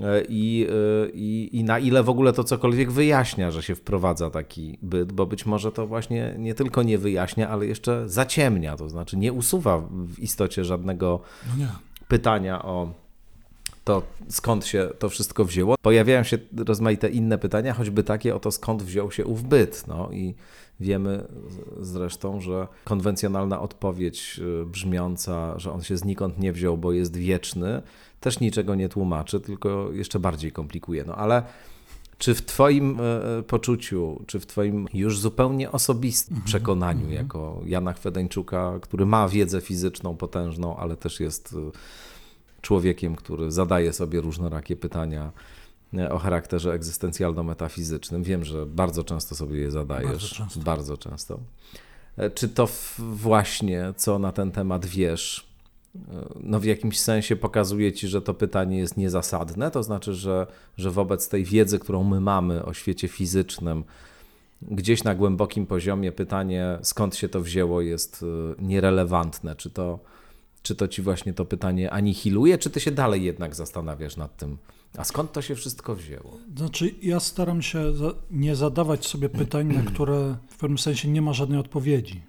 [0.00, 4.30] E, I, e, i, I na ile w ogóle to cokolwiek wyjaśnia, że się wprowadza
[4.30, 8.88] taki byt, bo być może to właśnie nie tylko nie wyjaśnia, ale jeszcze zaciemnia, to
[8.88, 11.20] znaczy nie usuwa w istocie żadnego
[11.58, 11.66] no
[12.08, 12.92] pytania o
[13.84, 15.74] to, skąd się to wszystko wzięło.
[15.82, 19.84] Pojawiają się rozmaite inne pytania, choćby takie o to, skąd wziął się ów byt.
[19.88, 20.34] No i
[20.82, 21.24] wiemy
[21.80, 27.82] zresztą, że konwencjonalna odpowiedź e, brzmiąca, że on się znikąd nie wziął, bo jest wieczny,
[28.20, 31.04] też niczego nie tłumaczy, tylko jeszcze bardziej komplikuje.
[31.06, 31.42] No ale
[32.18, 37.16] czy w Twoim e, e, poczuciu, czy w Twoim już zupełnie osobistym mhm, przekonaniu, mhm.
[37.16, 41.56] jako Jana Chwedeńczuka, który ma wiedzę fizyczną potężną, ale też jest
[42.60, 45.32] człowiekiem, który zadaje sobie różnorakie pytania
[46.10, 48.22] o charakterze egzystencjalno-metafizycznym.
[48.22, 50.10] Wiem, że bardzo często sobie je zadajesz.
[50.10, 50.60] Bardzo często.
[50.60, 51.38] Bardzo często.
[52.34, 55.52] Czy to właśnie, co na ten temat wiesz,
[56.40, 60.90] no w jakimś sensie pokazuje ci, że to pytanie jest niezasadne, to znaczy, że, że
[60.90, 63.84] wobec tej wiedzy, którą my mamy o świecie fizycznym,
[64.62, 68.24] gdzieś na głębokim poziomie pytanie, skąd się to wzięło, jest
[68.58, 69.56] nierelewantne.
[69.56, 69.98] Czy to,
[70.62, 74.58] czy to ci właśnie to pytanie anihiluje, czy ty się dalej jednak zastanawiasz nad tym,
[74.96, 76.38] a skąd to się wszystko wzięło?
[76.56, 77.92] Znaczy, ja staram się
[78.30, 82.22] nie zadawać sobie pytań, na które w pewnym sensie nie ma żadnej odpowiedzi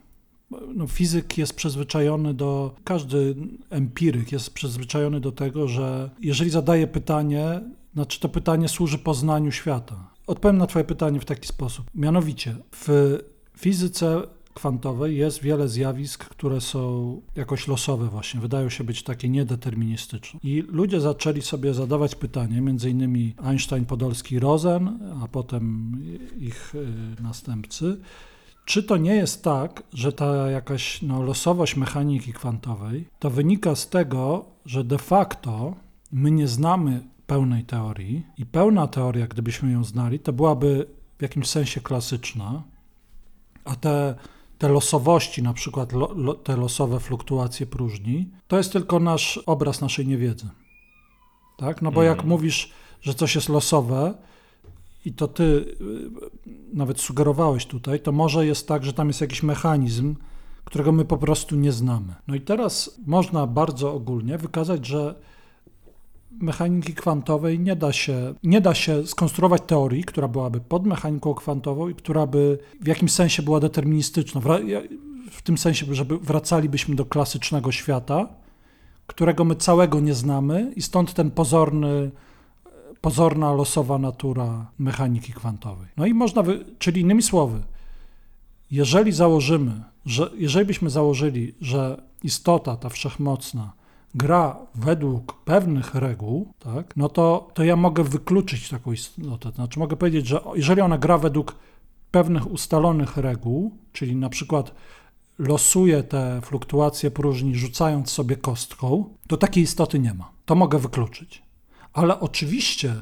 [0.76, 3.36] no, fizyk jest przyzwyczajony do, każdy
[3.70, 7.62] empiryk jest przyzwyczajony do tego, że jeżeli zadaje pytanie,
[7.94, 10.10] znaczy to pytanie służy poznaniu świata.
[10.28, 11.86] Odpowiem na Twoje pytanie w taki sposób.
[11.96, 13.18] Mianowicie, w
[13.58, 14.22] fizyce
[14.54, 20.40] kwantowej jest wiele zjawisk, które są jakoś losowe właśnie, wydają się być takie niedeterministyczne.
[20.44, 25.98] I ludzie zaczęli sobie zadawać pytanie, między innymi Einstein, Podolski, Rosen, a potem
[26.40, 27.98] ich y, następcy,
[28.66, 33.90] czy to nie jest tak, że ta jakaś no, losowość mechaniki kwantowej to wynika z
[33.90, 35.76] tego, że de facto
[36.12, 40.88] my nie znamy pełnej teorii i pełna teoria, gdybyśmy ją znali, to byłaby
[41.18, 42.64] w jakimś sensie klasyczna,
[43.66, 44.16] a te,
[44.64, 49.82] te losowości, na przykład lo, lo, te losowe fluktuacje próżni, to jest tylko nasz obraz
[49.82, 50.50] naszej niewiedzy.
[51.58, 51.82] Tak?
[51.82, 52.30] No bo jak mhm.
[52.30, 52.72] mówisz,
[53.02, 54.14] że coś jest losowe,
[55.06, 55.76] i to ty y,
[56.74, 60.16] nawet sugerowałeś tutaj, to może jest tak, że tam jest jakiś mechanizm,
[60.66, 62.14] którego my po prostu nie znamy.
[62.28, 65.16] No i teraz można bardzo ogólnie wykazać, że
[66.42, 71.90] mechaniki kwantowej nie da się, nie da się skonstruować teorii, która byłaby pod mechaniką kwantową
[71.90, 74.42] i która by w jakimś sensie była deterministyczna.
[75.32, 78.28] W tym sensie, żeby wracalibyśmy do klasycznego świata,
[79.08, 82.12] którego my całego nie znamy i stąd ten pozorny
[83.04, 85.88] pozorna, losowa natura mechaniki kwantowej.
[85.98, 86.66] No i można, wy...
[86.80, 87.62] czyli innymi słowy,
[88.72, 93.74] jeżeli założymy, że jeżeli byśmy założyli, że istota ta wszechmocna
[94.16, 99.52] gra według pewnych reguł, tak, no to, to ja mogę wykluczyć taką istotę.
[99.52, 101.56] Znaczy mogę powiedzieć, że jeżeli ona gra według
[102.12, 104.76] pewnych ustalonych reguł, czyli na przykład
[105.40, 110.32] losuje te fluktuacje próżni, rzucając sobie kostką, to takiej istoty nie ma.
[110.46, 111.44] To mogę wykluczyć.
[111.94, 113.02] Ale oczywiście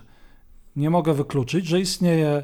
[0.76, 2.43] nie mogę wykluczyć, że istnieje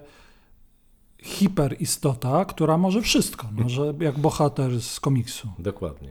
[1.17, 5.49] hiperistota, która może wszystko, może jak bohater z komiksu.
[5.59, 6.09] Dokładnie.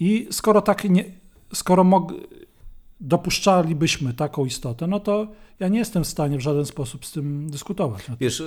[0.00, 1.04] I skoro tak nie,
[1.52, 2.12] skoro mog,
[3.00, 5.26] dopuszczalibyśmy taką istotę, no to
[5.60, 8.06] ja nie jestem w stanie w żaden sposób z tym dyskutować.
[8.20, 8.42] Wiesz,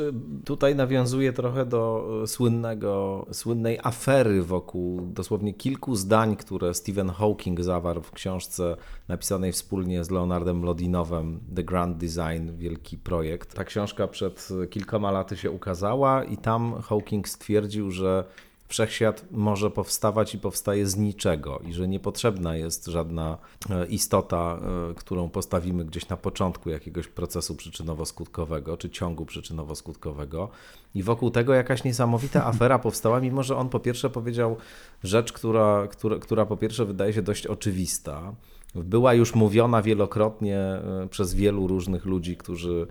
[0.45, 7.61] tutaj nawiązuje trochę do e, słynnego, słynnej afery wokół dosłownie kilku zdań, które Stephen Hawking
[7.61, 13.53] zawarł w książce napisanej wspólnie z Leonardem Lodinowem The Grand Design, wielki projekt.
[13.53, 18.23] Ta książka przed kilkoma laty się ukazała i tam Hawking stwierdził, że
[18.69, 23.37] wszechświat może powstawać i powstaje z niczego i że niepotrzebna jest żadna
[23.69, 24.59] e, istota,
[24.91, 30.47] e, którą postawimy gdzieś na początku jakiegoś procesu przyczynowo-skutkowego czy ciągu przyczynowo-skutkowego.
[30.95, 34.57] I wokół tego jakaś niesamowita afera powstała, mimo że on po pierwsze powiedział
[35.03, 38.33] rzecz, która, która, która po pierwsze wydaje się dość oczywista.
[38.75, 42.87] Była już mówiona wielokrotnie e, przez wielu różnych ludzi, którzy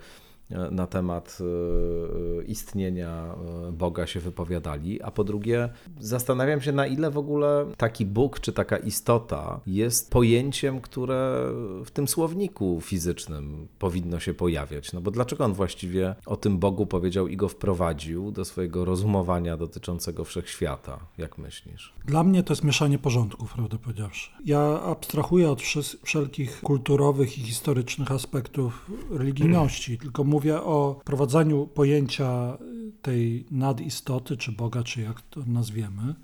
[0.51, 3.35] na temat e, istnienia
[3.69, 5.69] e, Boga się wypowiadali, a po drugie
[6.01, 11.45] zastanawiam się na ile w ogóle taki Bóg czy taka istota jest pojęciem, które
[11.85, 14.93] w tym słowniku fizycznym powinno się pojawiać.
[14.93, 19.57] No bo dlaczego on właściwie o tym Bogu powiedział i go wprowadził do swojego rozumowania
[19.57, 20.99] dotyczącego wszechświata?
[21.19, 21.93] Jak myślisz?
[22.05, 24.31] Dla mnie to jest mieszanie porządków, prawdę powiedziawszy.
[24.45, 25.63] Ja abstrahuję od
[26.03, 32.59] wszelkich kulturowych i historycznych aspektów religijności, tylko mówię mówię o prowadzeniu pojęcia
[33.03, 36.15] tej nadistoty, czy Boga, czy jak to nazwiemy,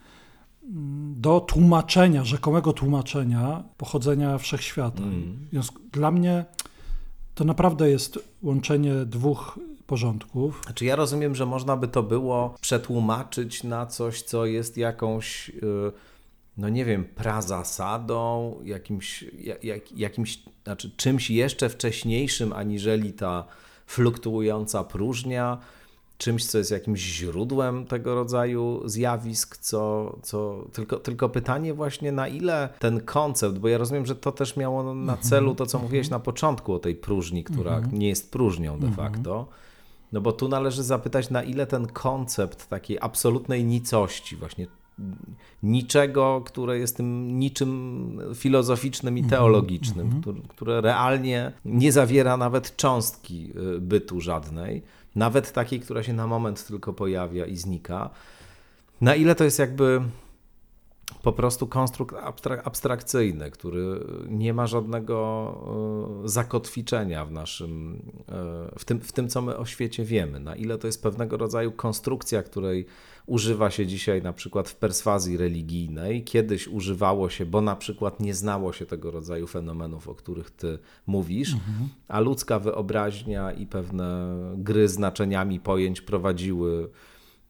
[1.17, 5.03] do tłumaczenia, rzekomego tłumaczenia pochodzenia wszechświata.
[5.03, 5.49] Mm.
[5.93, 6.45] Dla mnie
[7.35, 10.61] to naprawdę jest łączenie dwóch porządków.
[10.65, 15.53] Znaczy ja rozumiem, że można by to było przetłumaczyć na coś, co jest jakąś, y,
[16.57, 19.25] no nie wiem, prazasadą, jakimś,
[19.63, 23.45] jak, jakimś znaczy czymś jeszcze wcześniejszym aniżeli ta
[23.87, 25.59] fluktuująca próżnia,
[26.19, 32.29] czymś, co jest jakimś źródłem tego rodzaju zjawisk, co, co tylko, tylko pytanie właśnie na
[32.29, 35.79] ile ten koncept, bo ja rozumiem, że to też miało na mhm, celu to, co
[35.79, 35.85] mhm.
[35.85, 37.99] mówiłeś na początku o tej próżni, która mhm.
[37.99, 39.47] nie jest próżnią de facto.
[40.13, 44.67] No bo tu należy zapytać, na ile ten koncept takiej absolutnej nicości, właśnie
[45.63, 50.43] niczego, które jest tym niczym filozoficznym i mhm, teologicznym, mm -hmm.
[50.49, 54.83] które, realnie nie zawiera nawet cząstki y, bytu żadnej,
[55.15, 58.11] nawet takiej, która się na moment tylko pojawia i znika.
[59.01, 60.01] Na ile to jest jakby
[61.23, 62.15] po prostu konstrukt
[62.65, 68.03] abstrakcyjny, który nie ma żadnego y, zakotwiczenia w naszym,
[68.75, 70.41] y, w tym, w tym, co my o świecie wiemy.
[70.41, 72.87] Na ile to jest pewnego rodzaju konstrukcja, której
[73.27, 76.25] używa się dzisiaj na przykład w perswazji religijnej.
[76.25, 80.79] Kiedyś używało się, bo na przykład nie znało się tego rodzaju fenomenów, o których ty
[81.07, 81.89] mówisz, mhm.
[82.09, 86.91] a ludzka wyobraźnia i pewne gry znaczeniami pojęć prowadziły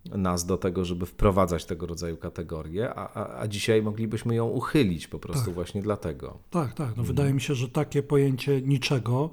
[0.05, 5.09] nas do tego, żeby wprowadzać tego rodzaju kategorie, a, a, a dzisiaj moglibyśmy ją uchylić
[5.09, 5.55] po prostu tak.
[5.55, 6.39] właśnie dlatego.
[6.51, 6.79] Tak, tak.
[6.79, 7.07] No mhm.
[7.07, 9.31] Wydaje mi się, że takie pojęcie niczego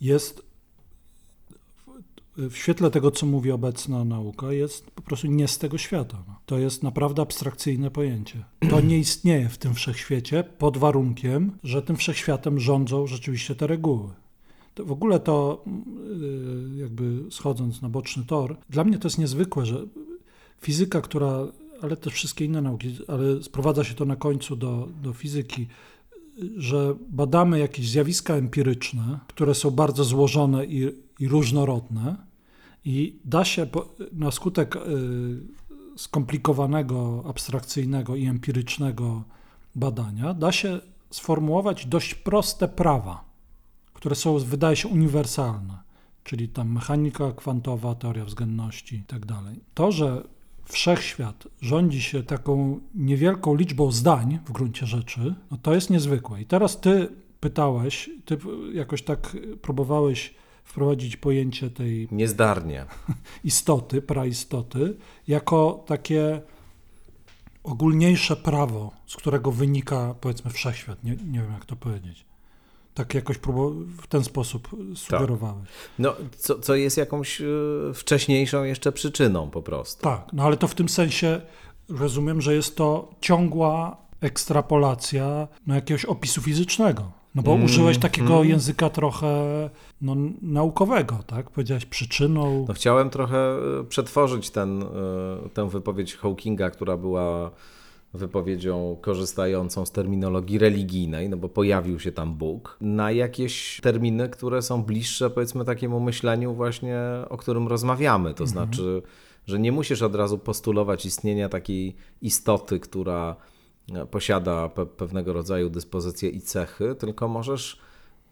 [0.00, 0.45] jest
[2.38, 6.24] w świetle tego, co mówi obecna nauka, jest po prostu nie z tego świata.
[6.28, 6.34] No.
[6.46, 8.44] To jest naprawdę abstrakcyjne pojęcie.
[8.70, 14.10] To nie istnieje w tym wszechświecie pod warunkiem, że tym wszechświatem rządzą rzeczywiście te reguły.
[14.74, 15.64] To w ogóle to,
[16.76, 19.86] y, jakby schodząc na boczny tor, dla mnie to jest niezwykłe, że
[20.60, 21.46] fizyka, która,
[21.82, 25.66] ale też wszystkie inne nauki, ale sprowadza się to na końcu do, do fizyki,
[26.56, 32.25] że badamy jakieś zjawiska empiryczne, które są bardzo złożone i, i różnorodne,
[32.86, 33.66] i da się
[34.12, 34.80] na skutek y,
[35.96, 39.22] skomplikowanego, abstrakcyjnego i empirycznego
[39.74, 43.24] badania, da się sformułować dość proste prawa,
[43.94, 45.78] które są, wydaje się, uniwersalne,
[46.24, 49.26] czyli tam mechanika kwantowa, teoria względności itd.
[49.26, 49.44] Tak
[49.74, 50.22] to, że
[50.64, 56.40] wszechświat rządzi się taką niewielką liczbą zdań w gruncie rzeczy, no to jest niezwykłe.
[56.40, 57.08] I teraz ty
[57.40, 58.38] pytałeś, ty
[58.72, 60.34] jakoś tak próbowałeś
[60.66, 62.86] wprowadzić pojęcie tej niezdarnie
[63.44, 64.96] istoty, praistoty,
[65.28, 66.40] jako takie
[67.64, 71.04] ogólniejsze prawo, z którego wynika powiedzmy wszechświat.
[71.04, 72.26] Nie, nie wiem, jak to powiedzieć.
[72.94, 73.36] Tak jakoś
[74.02, 75.68] w ten sposób sugerowałeś.
[75.68, 75.90] Tak.
[75.98, 80.02] No, co, co jest jakąś y, wcześniejszą jeszcze przyczyną po prostu.
[80.02, 81.40] Tak, no ale to w tym sensie
[81.88, 87.12] rozumiem, że jest to ciągła ekstrapolacja no, jakiegoś opisu fizycznego.
[87.36, 88.48] No bo mm, użyłeś takiego mm.
[88.48, 89.26] języka trochę
[90.00, 91.50] no, naukowego, tak?
[91.50, 92.64] Powiedziałeś przyczyną.
[92.68, 94.86] No chciałem trochę e, przetworzyć ten, e,
[95.54, 97.50] tę wypowiedź Hawkinga, która była
[98.14, 104.62] wypowiedzią korzystającą z terminologii religijnej, no bo pojawił się tam Bóg, na jakieś terminy, które
[104.62, 108.34] są bliższe powiedzmy takiemu myśleniu właśnie, o którym rozmawiamy.
[108.34, 108.48] To mhm.
[108.48, 109.02] znaczy,
[109.46, 113.36] że nie musisz od razu postulować istnienia takiej istoty, która
[114.10, 117.80] posiada pe pewnego rodzaju dyspozycje i cechy, tylko możesz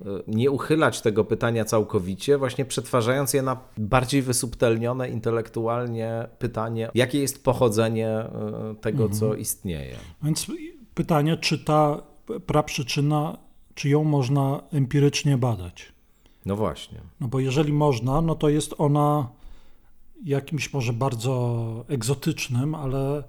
[0.00, 7.20] e, nie uchylać tego pytania całkowicie, właśnie przetwarzając je na bardziej wysubtelnione intelektualnie pytanie, jakie
[7.20, 8.30] jest pochodzenie e,
[8.80, 9.20] tego, mhm.
[9.20, 9.96] co istnieje.
[10.22, 10.46] Więc
[10.94, 12.02] pytanie, czy ta
[12.46, 13.38] praprzyczyna,
[13.74, 15.92] czy ją można empirycznie badać?
[16.46, 17.00] No właśnie.
[17.20, 19.28] No bo jeżeli można, no to jest ona
[20.24, 23.22] jakimś może bardzo egzotycznym, ale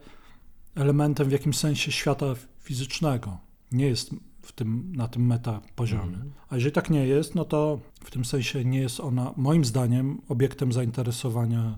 [0.75, 2.25] elementem w jakimś sensie świata
[2.59, 3.37] fizycznego.
[3.71, 4.09] Nie jest
[4.41, 6.03] w tym, na tym meta poziomie.
[6.03, 6.31] Mhm.
[6.49, 10.21] A jeżeli tak nie jest, no to w tym sensie nie jest ona, moim zdaniem,
[10.29, 11.77] obiektem zainteresowania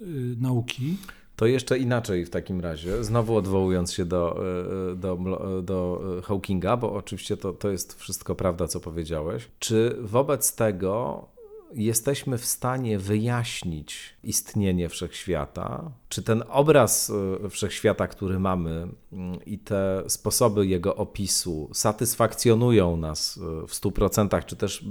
[0.00, 0.04] y,
[0.40, 0.96] nauki.
[1.36, 4.44] To jeszcze inaczej w takim razie, znowu odwołując się do,
[4.90, 5.18] y, y, do,
[5.62, 9.50] do Hawkinga, bo oczywiście to, to jest wszystko prawda, co powiedziałeś.
[9.58, 11.26] Czy wobec tego
[11.74, 17.12] jesteśmy w stanie wyjaśnić istnienie wszechświata, czy ten obraz
[17.44, 24.44] e, wszechświata, który mamy mm, i te sposoby jego opisu satysfakcjonują nas e, w 100%,
[24.44, 24.84] czy też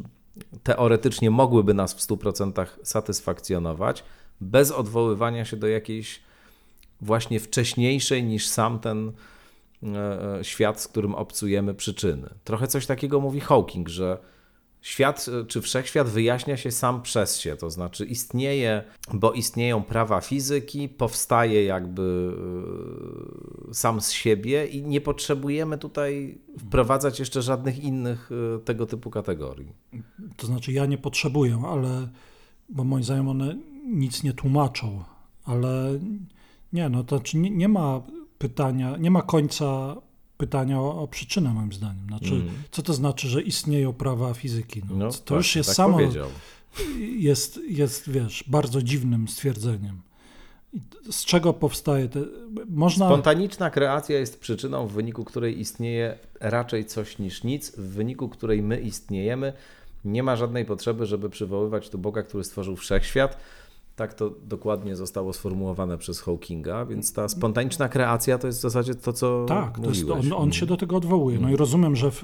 [0.63, 4.03] teoretycznie mogłyby nas w 100% satysfakcjonować,
[4.41, 6.21] bez odwoływania się do jakiejś
[7.01, 9.11] właśnie wcześniejszej niż sam ten
[9.83, 12.29] e, świat, z którym obcujemy przyczyny.
[12.43, 14.32] Trochę coś takiego mówi Hawking, że
[14.83, 20.89] świat czy wszechświat wyjaśnia się sam przez się, to znaczy istnieje, bo istnieją prawa fizyki,
[20.89, 22.33] powstaje jakby
[23.69, 29.09] e, sam z siebie i nie potrzebujemy tutaj wprowadzać jeszcze żadnych innych e, tego typu
[29.09, 29.73] kategorii.
[30.37, 32.09] To znaczy ja nie potrzebuję, ale
[32.69, 35.03] bo moim zdaniem one nic nie tłumaczą,
[35.43, 35.99] ale
[36.73, 38.01] nie, no to znaczy nie, nie ma
[38.37, 39.95] pytania, nie ma końca
[40.37, 42.07] pytania o, o przyczynę, moim zdaniem.
[42.07, 42.49] Znaczy, mm.
[42.71, 44.81] Co to znaczy, że istnieją prawa fizyki?
[44.89, 45.99] No, no to już jest tak samo.
[46.99, 50.01] Jest, jest, wiesz, bardzo dziwnym stwierdzeniem.
[51.11, 52.19] Z czego powstaje te.
[52.69, 53.07] Można...
[53.07, 58.61] Spontaniczna kreacja jest przyczyną, w wyniku której istnieje raczej coś niż nic, w wyniku której
[58.61, 59.53] my istniejemy.
[60.05, 63.37] Nie ma żadnej potrzeby, żeby przywoływać tu Boga, który stworzył wszechświat
[63.95, 68.95] tak to dokładnie zostało sformułowane przez Hawkinga, więc ta spontaniczna kreacja to jest w zasadzie
[68.95, 71.39] to, co Tak, to jest, on, on, się do tego odwołuje.
[71.39, 72.23] No i rozumiem, że w,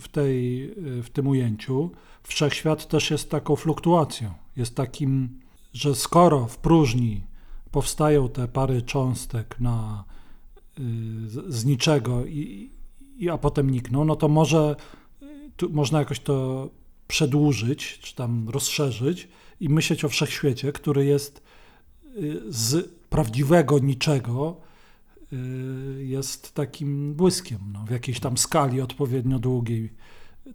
[0.00, 0.70] w, tej,
[1.02, 1.90] w tym ujęciu
[2.22, 4.30] wszechświat też jest taką fluktuacją.
[4.56, 5.40] Jest takim,
[5.72, 7.24] że skoro w próżni
[7.70, 10.04] powstają te pary cząstek na,
[10.78, 10.82] y,
[11.52, 12.70] z niczego, i,
[13.18, 14.76] i, a potem nikną, no to może
[15.56, 16.68] tu, można jakoś to
[17.08, 19.28] przedłużyć, czy tam rozszerzyć,
[19.60, 21.42] i myśleć o wszechświecie, który jest
[22.16, 24.56] y, z prawdziwego niczego,
[25.32, 29.92] y, jest takim błyskiem no, w jakiejś tam skali odpowiednio długiej,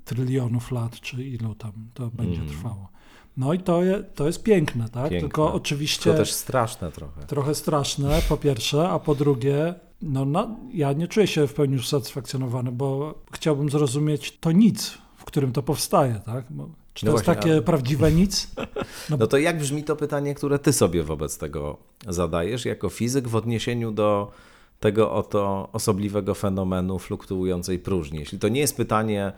[0.06, 2.50] trylionów lat, czy ilu tam to będzie mm.
[2.50, 2.90] trwało.
[3.38, 5.10] No i to, je, to jest piękne, tak?
[5.10, 5.20] Piękne.
[5.20, 6.12] Tylko oczywiście.
[6.12, 7.24] To też straszne trochę.
[7.24, 11.76] Trochę straszne, po pierwsze, a po drugie, no, no, ja nie czuję się w pełni
[11.76, 16.46] usatysfakcjonowany, bo chciałbym zrozumieć to nic, w którym to powstaje, tak?
[16.50, 17.62] Bo czy to no jest właśnie, takie a...
[17.62, 18.48] prawdziwe nic?
[19.10, 19.18] No.
[19.18, 21.78] no to jak brzmi to pytanie, które ty sobie wobec tego
[22.08, 24.32] zadajesz jako fizyk w odniesieniu do
[24.80, 28.20] tego oto osobliwego fenomenu fluktuującej próżni?
[28.20, 29.34] Jeśli to nie jest pytanie,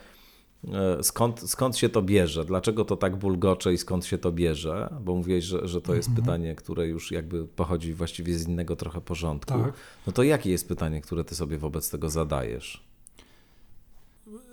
[0.74, 4.94] e, skąd, skąd się to bierze, dlaczego to tak bulgocze i skąd się to bierze,
[5.02, 6.26] bo mówiłeś, że, że to jest mhm.
[6.26, 9.74] pytanie, które już jakby pochodzi właściwie z innego trochę porządku, tak.
[10.08, 12.84] no to jakie jest pytanie, które ty sobie wobec tego zadajesz?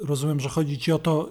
[0.00, 1.30] Rozumiem, że chodzi ci o to,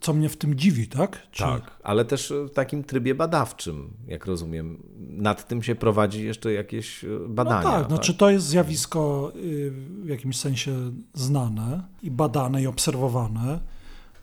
[0.00, 1.22] co mnie w tym dziwi, tak?
[1.30, 1.42] Czy...
[1.42, 4.82] Tak, ale też w takim trybie badawczym, jak rozumiem.
[5.08, 7.62] Nad tym się prowadzi jeszcze jakieś e, badania.
[7.62, 7.88] No tak, tak?
[7.88, 9.72] znaczy to jest zjawisko y,
[10.02, 13.60] w jakimś sensie znane i badane i obserwowane.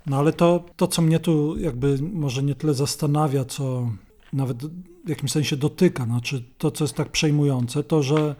[0.05, 3.89] No ale to, to, co mnie tu jakby może nie tyle zastanawia, co
[4.33, 4.65] nawet
[5.05, 8.35] w jakimś sensie dotyka, znaczy to, co jest tak przejmujące, to, że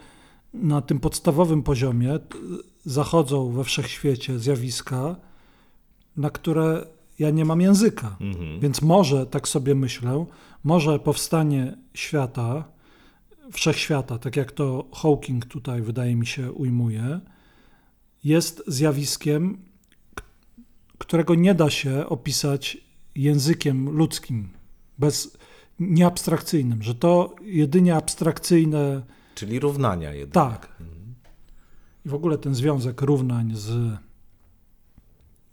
[0.53, 2.19] na tym podstawowym poziomie
[2.85, 5.15] zachodzą we wszechświecie zjawiska,
[6.17, 6.85] na które
[7.19, 8.17] ja nie mam języka.
[8.21, 8.59] Mhm.
[8.59, 10.25] Więc może, tak sobie myślę,
[10.63, 12.63] może powstanie świata,
[13.51, 17.19] wszechświata, tak jak to Hawking tutaj wydaje mi się ujmuje,
[18.23, 19.57] jest zjawiskiem,
[20.97, 22.77] którego nie da się opisać
[23.15, 24.49] językiem ludzkim,
[24.97, 25.37] bez
[25.79, 29.01] nieabstrakcyjnym, że to jedynie abstrakcyjne.
[29.35, 30.31] Czyli równania jedynie.
[30.31, 30.75] Tak.
[32.05, 33.97] I w ogóle ten związek równań z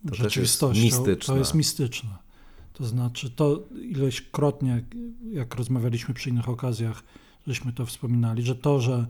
[0.09, 2.11] to rzeczywistością, jest to jest mistyczne.
[2.73, 4.85] To znaczy, to ileśkrotnie,
[5.33, 7.03] jak rozmawialiśmy przy innych okazjach,
[7.47, 9.07] żeśmy to wspominali, że to, że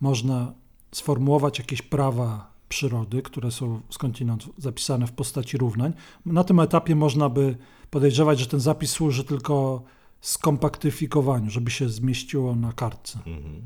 [0.00, 0.52] można
[0.92, 5.92] sformułować jakieś prawa przyrody, które są skądinąd zapisane w postaci równań.
[6.26, 7.56] Na tym etapie można by
[7.90, 9.82] podejrzewać, że ten zapis służy tylko
[10.20, 13.18] skompaktyfikowaniu, żeby się zmieściło na kartce.
[13.26, 13.62] Mhm.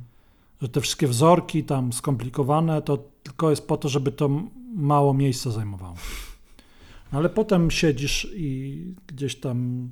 [0.62, 4.30] Że te wszystkie wzorki tam skomplikowane, to tylko jest po to, żeby to
[4.74, 5.96] mało miejsca zajmowało.
[7.12, 9.90] Ale potem siedzisz i gdzieś tam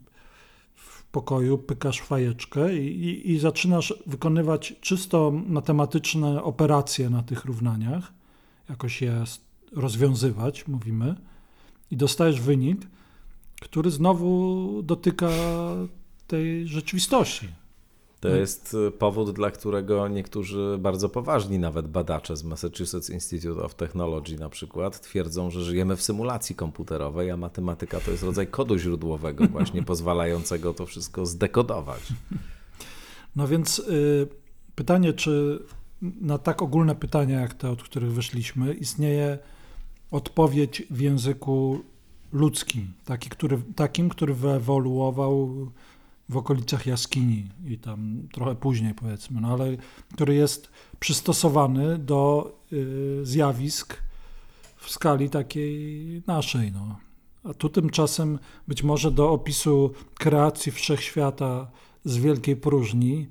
[0.75, 8.13] w pokoju pykasz fajeczkę i, i, i zaczynasz wykonywać czysto matematyczne operacje na tych równaniach,
[8.69, 9.25] jakoś je
[9.73, 11.15] rozwiązywać, mówimy,
[11.91, 12.87] i dostajesz wynik,
[13.61, 15.31] który znowu dotyka
[16.27, 17.49] tej rzeczywistości.
[18.21, 18.39] To tak.
[18.39, 24.39] jest y, powód, dla którego niektórzy bardzo poważni, nawet badacze z Massachusetts Institute of Technology
[24.39, 29.47] na przykład, twierdzą, że żyjemy w symulacji komputerowej, a matematyka to jest rodzaj kodu źródłowego,
[29.53, 32.03] właśnie pozwalającego to wszystko zdekodować.
[33.37, 34.29] No więc y,
[34.75, 35.63] pytanie, czy
[36.03, 39.39] na tak ogólne pytania jak te, od których wyszliśmy, istnieje
[40.11, 41.81] odpowiedź w języku
[42.33, 45.67] ludzkim, taki, który, takim, który wyewoluował
[46.29, 49.77] w okolicach jaskini i tam trochę później powiedzmy, no ale
[50.15, 50.71] który jest
[51.01, 54.03] przystosowany do y, zjawisk
[54.77, 56.73] w skali takiej naszej.
[56.73, 56.99] No.
[57.45, 61.71] A tu tymczasem być może do opisu kreacji wszechświata
[62.05, 63.29] z wielkiej próżni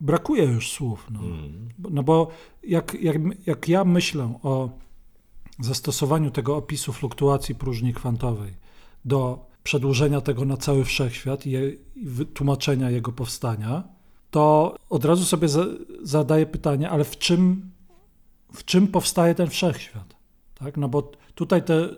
[0.00, 1.06] brakuje już słów.
[1.10, 1.68] No, mm.
[1.78, 2.28] no bo
[2.62, 4.70] jak, jak, jak ja myślę o
[5.60, 8.54] zastosowaniu tego opisu fluktuacji próżni kwantowej
[9.04, 13.82] do przedłużenia tego na cały wszechświat i wytłumaczenia jego powstania,
[14.30, 15.48] to od razu sobie
[16.02, 17.70] zadaję pytanie, ale w czym,
[18.52, 20.16] w czym powstaje ten wszechświat?
[20.54, 20.76] Tak?
[20.76, 21.88] No bo tutaj te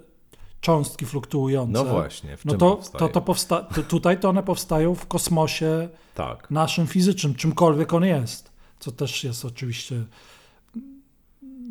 [0.61, 1.73] cząstki fluktuujące.
[1.73, 5.07] No właśnie, w czym no to, to, to, powsta to tutaj to one powstają w
[5.07, 6.51] kosmosie tak.
[6.51, 10.05] naszym fizycznym, czymkolwiek on jest, co też jest oczywiście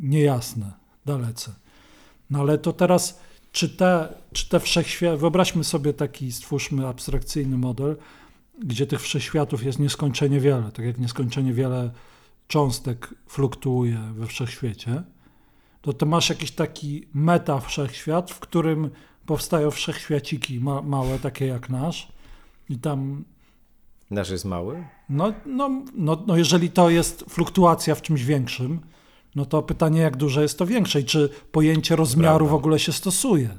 [0.02, 0.72] niejasne,
[1.06, 1.52] dalece.
[2.30, 3.20] No ale to teraz
[3.54, 7.98] czy te, czy te wszechświaty, wyobraźmy sobie taki, stwórzmy abstrakcyjny model,
[8.64, 11.92] gdzie tych wszechświatów jest nieskończenie wiele, tak jak nieskończenie wiele
[12.48, 15.04] cząstek fluktuuje we wszechświecie,
[15.82, 18.90] to ty masz jakiś taki meta wszechświat, w którym
[19.26, 22.08] powstają wszechświaciki ma, małe, takie jak nasz
[22.70, 23.24] i tam...
[24.12, 24.88] Nasz jest mały?
[25.10, 28.80] No, no, no, no jeżeli to jest fluktuacja w czymś większym,
[29.36, 32.52] no to pytanie, jak duże jest to większe i czy pojęcie rozmiaru Prawda.
[32.52, 33.50] w ogóle się stosuje.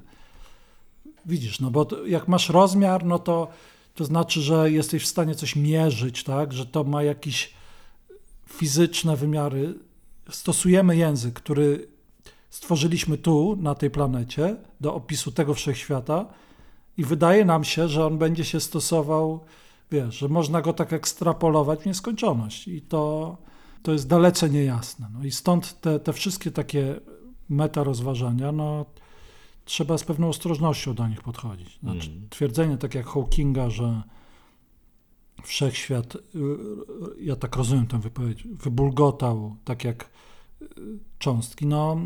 [1.26, 3.48] Widzisz, no bo jak masz rozmiar, no to
[3.94, 6.52] to znaczy, że jesteś w stanie coś mierzyć, tak?
[6.52, 7.54] że to ma jakieś
[8.46, 9.74] fizyczne wymiary.
[10.30, 11.88] Stosujemy język, który
[12.50, 16.26] stworzyliśmy tu, na tej planecie, do opisu tego wszechświata
[16.96, 19.40] i wydaje nam się, że on będzie się stosował,
[19.90, 22.68] wiesz, że można go tak ekstrapolować w nieskończoność.
[22.68, 23.36] I to
[23.84, 25.08] to jest dalece niejasne.
[25.12, 27.00] No i stąd te, te wszystkie takie
[27.48, 28.86] meta rozważania, no,
[29.64, 31.78] trzeba z pewną ostrożnością do nich podchodzić.
[31.82, 32.28] Znaczy, mm.
[32.30, 34.02] Twierdzenie tak jak Hawkinga, że
[35.42, 36.18] wszechświat, y,
[37.20, 40.10] ja tak rozumiem tę wypowiedź, wybulgotał tak jak
[40.62, 40.66] y,
[41.18, 42.00] cząstki, no,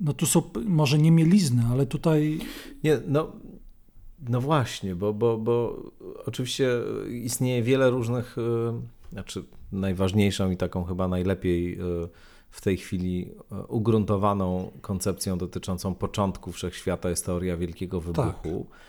[0.00, 2.38] no tu są może nie mielizny, ale tutaj...
[2.84, 3.32] Nie, no,
[4.28, 5.82] no właśnie, bo, bo, bo
[6.26, 6.70] oczywiście
[7.10, 11.78] istnieje wiele różnych, y, znaczy najważniejszą i taką chyba najlepiej e,
[12.50, 18.66] w tej chwili e, ugruntowaną koncepcją dotyczącą początku wszechświata jest teoria Wielkiego Wybuchu.
[18.70, 18.82] Tak.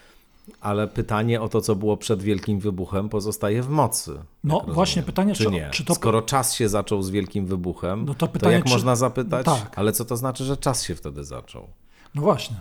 [0.62, 4.20] Ale pytanie o to, co było przed Wielkim Wybuchem, pozostaje w mocy.
[4.44, 5.70] No właśnie, pytanie, czy, nie?
[5.72, 5.96] Czy to...
[5.96, 8.74] Skoro czas się zaczął z Wielkim Wybuchem, no to, pytanie, to jak czy...
[8.74, 9.80] można zapytać, tak.
[9.80, 11.68] ale co to znaczy, że czas się wtedy zaczął?
[12.16, 12.56] No właśnie.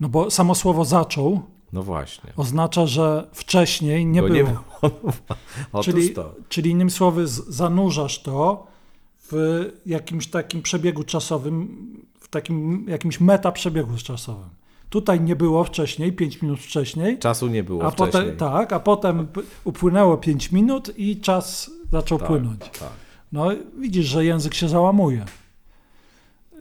[0.00, 1.42] No bo samo słowo zaczął
[1.72, 2.32] no właśnie.
[2.36, 4.38] Oznacza, że wcześniej nie Go było.
[4.38, 5.82] Nie było.
[5.84, 6.34] czyli, to.
[6.48, 8.66] czyli innymi słowy, zanurzasz to
[9.30, 11.68] w jakimś takim przebiegu czasowym,
[12.20, 14.48] w takim jakimś meta przebiegu czasowym.
[14.90, 17.18] Tutaj nie było wcześniej, 5 minut wcześniej.
[17.18, 18.12] Czasu nie było a wcześniej.
[18.12, 19.26] Potem, tak, a potem
[19.64, 22.60] upłynęło 5 minut i czas zaczął tak, płynąć.
[22.60, 22.90] Tak.
[23.32, 23.48] No
[23.78, 25.24] widzisz, że język się załamuje.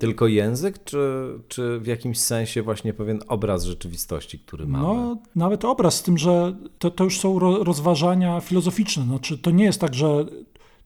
[0.01, 0.99] Tylko język, czy,
[1.47, 4.83] czy w jakimś sensie właśnie pewien obraz rzeczywistości, który mamy?
[4.83, 9.03] No, nawet obraz, z tym, że to, to już są rozważania filozoficzne.
[9.03, 10.25] Znaczy, to nie jest tak, że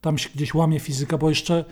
[0.02, 1.66] tam się gdzieś łamie fizyka, bo jeszcze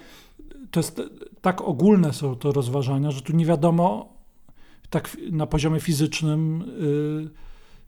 [0.71, 1.01] to jest
[1.41, 4.13] tak ogólne są to rozważania, że tu nie wiadomo,
[4.89, 7.29] tak na poziomie fizycznym, yy,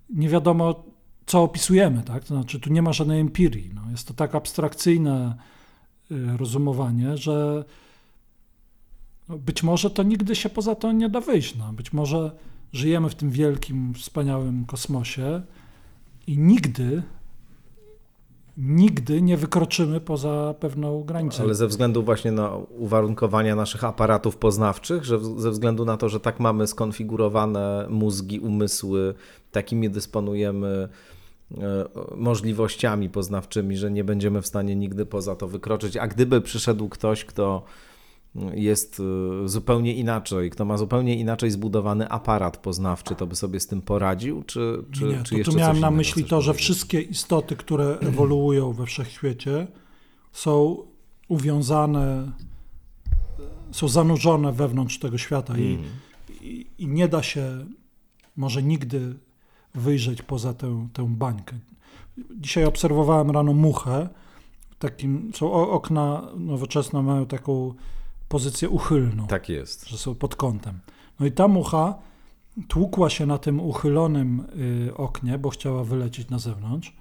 [0.10, 0.84] nie wiadomo,
[1.26, 2.03] co opisujemy.
[2.03, 2.24] Tak?
[2.24, 3.72] To znaczy, tu nie ma żadnej empirii.
[3.76, 5.36] No, jest to tak abstrakcyjne
[6.10, 7.66] yy, rozumowanie, że
[9.30, 11.55] być może to nigdy się poza to nie da wyjść.
[11.55, 11.73] No.
[11.73, 12.32] Być może
[12.73, 15.41] żyjemy w tym wielkim, wspaniałym kosmosie
[16.28, 17.03] i nigdy
[18.57, 21.43] nigdy nie wykroczymy poza pewną granicę.
[21.43, 26.19] Ale ze względu właśnie na uwarunkowania naszych aparatów poznawczych, że ze względu na to, że
[26.19, 29.13] tak mamy skonfigurowane mózgi, umysły,
[29.51, 30.89] takimi dysponujemy
[31.57, 35.97] e, możliwościami poznawczymi, że nie będziemy w stanie nigdy poza to wykroczyć.
[35.97, 37.63] A gdyby przyszedł ktoś, kto
[38.53, 39.01] jest
[39.45, 43.81] y, zupełnie inaczej, kto ma zupełnie inaczej zbudowany aparat poznawczy, to by sobie z tym
[43.81, 44.43] poradził?
[44.43, 46.65] Czy, czy, nie, czy to tu miałem na myśli to, że powiedzieć?
[46.65, 49.67] wszystkie istoty, które ewoluują we wszechświecie,
[50.31, 50.77] są
[51.27, 52.31] uwiązane,
[53.71, 55.89] są zanurzone wewnątrz tego świata i, Mhm.
[56.41, 57.65] i, i nie da się
[58.38, 59.15] może nigdy
[59.75, 61.55] wyjrzeć poza tę, tę bańkę.
[62.38, 64.09] Dzisiaj obserwowałem rano muchę.
[64.79, 67.73] Takim, są okna nowoczesne, mają taką
[68.30, 69.88] pozycję uchylną Tak jest.
[69.89, 70.80] że są pod kątem.
[71.19, 71.93] No i ta mucha
[72.67, 74.45] tłukła się na tym uchylonym
[74.89, 76.93] y, oknie, bo chciała wylecieć na zewnątrz.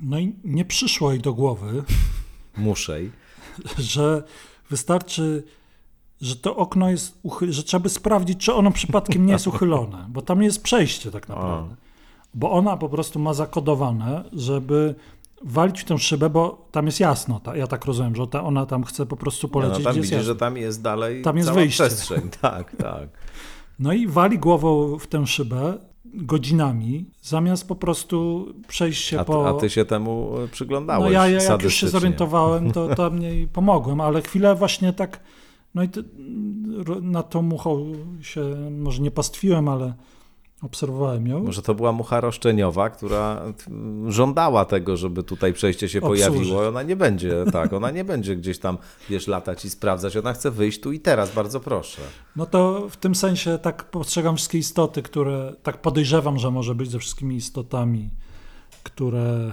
[0.00, 1.82] No i nie przyszło jej do głowy,
[2.56, 2.98] Muszę.
[3.78, 4.22] że
[4.70, 5.44] wystarczy,
[6.20, 10.06] że to okno jest uchy- że trzeba by sprawdzić, czy ono przypadkiem nie jest uchylone,
[10.08, 11.74] bo tam jest przejście tak naprawdę.
[12.34, 14.94] Bo ona po prostu ma zakodowane, żeby
[15.44, 17.40] walić w tę szybę, bo tam jest jasno.
[17.40, 20.00] Ta, ja tak rozumiem, że ta, ona tam chce po prostu No, polecieć, no, tam
[20.02, 20.26] gdzie jasno.
[20.26, 21.84] że tam jest dalej Tam jest wyjście.
[21.84, 22.20] przestrzeń.
[22.40, 23.08] Tak, tak.
[23.78, 29.48] No i wali głową w tę szybę godzinami, zamiast po prostu przejść się A, po...
[29.48, 33.22] a ty się temu e, przyglądałeś no ja, ja jak już się zorientowałem, to tam
[33.22, 35.20] jej pomogłem, ale chwilę właśnie tak,
[35.74, 36.00] no i to,
[37.02, 39.94] nad tą muchą się może nie pastwiłem, ale
[40.62, 41.44] obserwowałem ją.
[41.44, 46.64] Może to była mucha roszczeniowa, która mm, żądała tego, żeby tutaj przejście się pojawiło.
[46.64, 48.78] i Ona nie będzie, tak, ona nie będzie gdzieś tam,
[49.10, 50.16] wiesz, latać i sprawdzać.
[50.16, 52.02] Ona chce wyjść tu i teraz, bardzo proszę.
[52.36, 56.90] No to w tym sensie tak postrzegam wszystkie istoty, które, tak podejrzewam, że może być
[56.90, 58.10] ze wszystkimi istotami,
[58.82, 59.50] które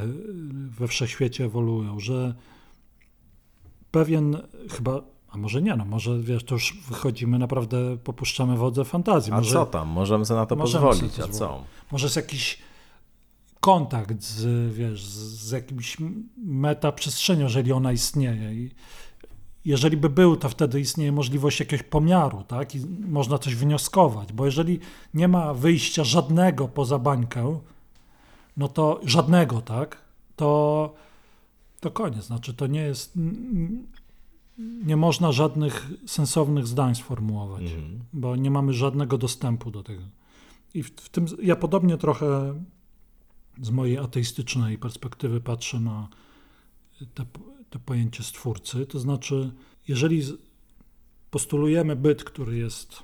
[0.80, 2.36] we wszechświecie ewoluują, że
[3.91, 4.38] pewien
[4.72, 5.01] chyba,
[5.36, 9.33] a może nie, no może wiesz, to już wychodzimy naprawdę, popuszczamy wodze fantazji.
[9.33, 9.88] A może, co tam?
[9.88, 11.19] Możemy sobie na to pozwolić.
[11.19, 11.63] A co?
[11.91, 12.59] może jest jakiś
[13.59, 15.97] kontakt z, wiesz, z, z jakimś
[16.38, 18.53] metaprzestrzenią, jeżeli ona istnieje.
[18.53, 18.71] I
[19.65, 22.75] jeżeli by był, to wtedy istnieje możliwość jakiegoś pomiaru, tak?
[22.75, 24.79] I można coś wnioskować, bo jeżeli
[25.13, 27.59] nie ma wyjścia żadnego poza bańkę,
[28.57, 29.97] no to żadnego, tak?
[30.36, 30.93] To,
[31.79, 32.25] to koniec.
[32.25, 33.13] Znaczy, to nie jest.
[34.58, 37.99] Nie można żadnych sensownych zdań sformułować, Mhm.
[38.14, 40.01] bo nie mamy żadnego dostępu do tego.
[40.74, 42.53] I w, w tym ja podobnie trochę
[43.62, 46.08] z mojej ateistycznej perspektywy patrzę na
[47.14, 47.26] te,
[47.70, 48.86] to pojęcie stwórcy.
[48.86, 49.51] To znaczy,
[49.88, 50.22] jeżeli
[51.32, 53.03] postulujemy byt, który jest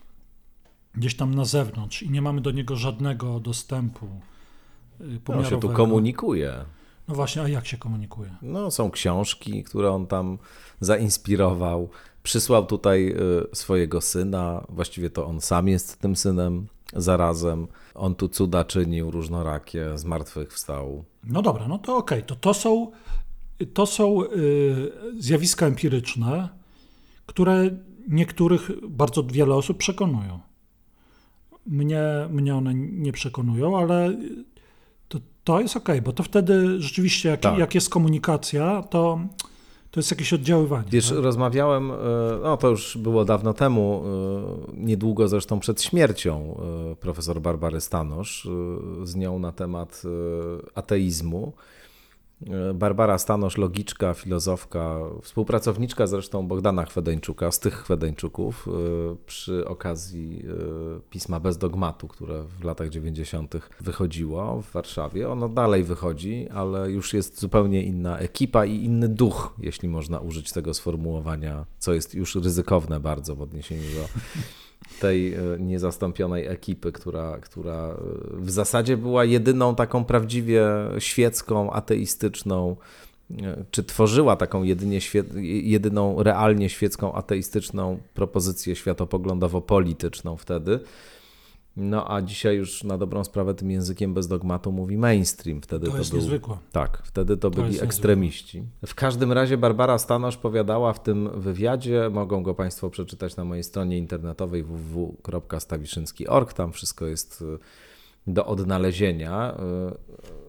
[0.95, 5.22] gdzieś tam na zewnątrz i nie mamy do niego żadnego dostępu y, On się tu
[5.22, 5.74] pomiarowego.
[5.74, 6.66] komunikuje.
[7.08, 8.36] No właśnie, a jak się komunikuje?
[8.41, 10.38] No, są książki, które on tam
[10.80, 11.89] zainspirował.
[12.24, 13.16] Przysłał tutaj
[13.52, 17.68] y, swojego syna, właściwie to on sam jest tym synem zarazem.
[17.95, 21.04] On tu cuda czynił różnorakie, zmartwychwstał.
[21.24, 22.91] No dobra, no to okej, to, to są,
[23.74, 26.49] to są y, zjawiska empiryczne,
[27.26, 27.70] które
[28.08, 30.39] niektórych, bardzo wiele osób przekonują.
[31.66, 34.18] Mnie, mnie one nie przekonują, ale
[35.44, 37.58] to, jest okej, bo to wtedy rzeczywiście, jak, Tak.
[37.58, 39.20] jak jest komunikacja, to,
[39.92, 40.88] to jest jakieś oddziaływanie.
[40.89, 41.18] Wiesz, tak?
[41.18, 41.96] rozmawiałem, y,
[42.44, 44.04] no to już było dawno temu,
[44.70, 46.58] y, niedługo zresztą przed śmiercią
[46.92, 48.48] y, profesor Barbary Stanosz,
[49.04, 50.02] z nią na temat
[50.76, 51.54] ateizmu.
[52.74, 58.72] Barbara Stanosz, logiczka, filozofka, współpracowniczka zresztą Bogdana Chwedeńczuka, z tych Chwedeńczuków, y,
[59.26, 60.44] przy okazji
[60.98, 63.54] y, pisma Bez Dogmatu, które w latach 90.
[63.82, 65.30] wychodziło w Warszawie.
[65.30, 70.52] Ono dalej wychodzi, ale już jest zupełnie inna ekipa i inny duch, jeśli można użyć
[70.52, 74.08] tego sformułowania, co jest już ryzykowne bardzo w odniesieniu do
[74.99, 77.95] tej e, niezastąpionej ekipy, która, która e,
[78.34, 80.67] w zasadzie była jedyną taką prawdziwie
[80.99, 82.75] świecką, ateistyczną,
[83.41, 84.99] e, czy tworzyła taką jedynie
[85.63, 90.79] jedyną realnie świecką, ateistyczną propozycję światopoglądowo-polityczną wtedy.
[91.76, 95.61] No a dzisiaj już na dobrą sprawę tym językiem bez dogmatu mówi mainstream.
[95.61, 96.57] Wtedy to to, jest był niezwykłe.
[96.72, 98.63] tak, wtedy to, byli jest ekstremiści.
[98.86, 103.63] W każdym razie Barbara Stanosz powiadała w tym wywiadzie, mogą go Państwo przeczytać na mojej
[103.63, 107.57] stronie internetowej www.stawiszynski.org, tam wszystko jest y,
[108.28, 109.57] do odnalezienia.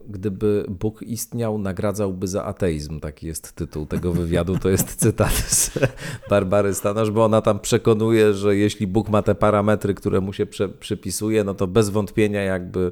[0.09, 2.99] Gdyby Bóg istniał, nagradzałby za ateizm.
[2.99, 4.57] Taki jest tytuł tego wywiadu.
[4.57, 5.79] To jest cytat z
[6.29, 10.45] Barbary Stanosz, bo ona tam przekonuje, że jeśli Bóg ma te parametry, które mu się
[10.79, 12.91] przypisuje, no to bez wątpienia jakby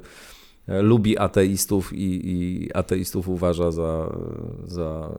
[0.68, 4.16] lubi ateistów i, i ateistów uważa za,
[4.66, 5.10] za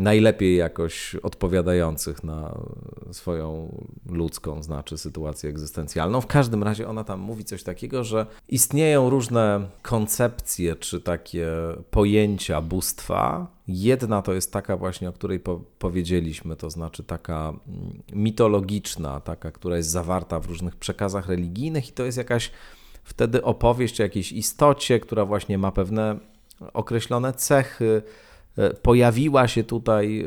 [0.00, 2.58] najlepiej jakoś odpowiadających na
[3.12, 3.74] swoją
[4.06, 6.20] ludzką, znaczy sytuację egzystencjalną.
[6.20, 11.46] W każdym razie ona tam mówi coś takiego, że istnieją różne koncepcje czy takie
[11.90, 13.46] pojęcia bóstwa.
[13.68, 19.50] Jedna to jest taka właśnie, o której po powiedzieliśmy, to znaczy taka mm, mitologiczna, taka,
[19.50, 22.50] która jest zawarta w różnych przekazach religijnych i to jest jakaś
[23.04, 26.18] wtedy opowieść o jakiejś istocie, która właśnie ma pewne
[26.72, 28.02] określone cechy,
[28.82, 30.24] pojawiła się tutaj e,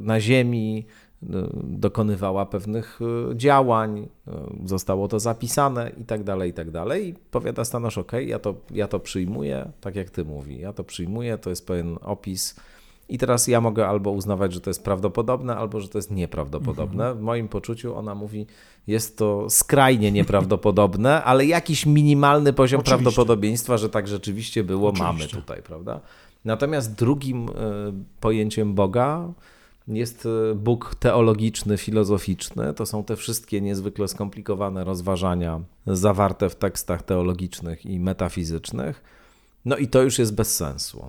[0.00, 0.86] na Ziemi,
[1.22, 1.26] e,
[1.64, 3.00] dokonywała pewnych
[3.34, 4.08] działań,
[4.64, 7.08] zostało to zapisane i tak dalej, i tak dalej.
[7.08, 10.84] I powiada Stanosz, ok, ja to, ja to przyjmuję, tak jak ty mówi, ja to
[10.84, 12.56] przyjmuję, to jest pewien opis
[13.12, 17.04] i teraz ja mogę albo uznawać, że to jest prawdopodobne, albo że to jest nieprawdopodobne.
[17.04, 17.18] Mhm.
[17.18, 18.46] W moim poczuciu ona mówi,
[18.86, 23.04] jest to skrajnie nieprawdopodobne, ale jakiś minimalny poziom Oczywiście.
[23.04, 25.12] prawdopodobieństwa, że tak rzeczywiście było, Oczywiście.
[25.12, 26.00] mamy tutaj, prawda?
[26.44, 27.52] Natomiast drugim e,
[28.20, 29.32] pojęciem Boga
[29.88, 32.74] jest e, Bóg teologiczny, filozoficzny.
[32.74, 39.02] To są te wszystkie niezwykle skomplikowane rozważania zawarte w tekstach teologicznych i metafizycznych.
[39.64, 41.04] No i to już jest bez sensu.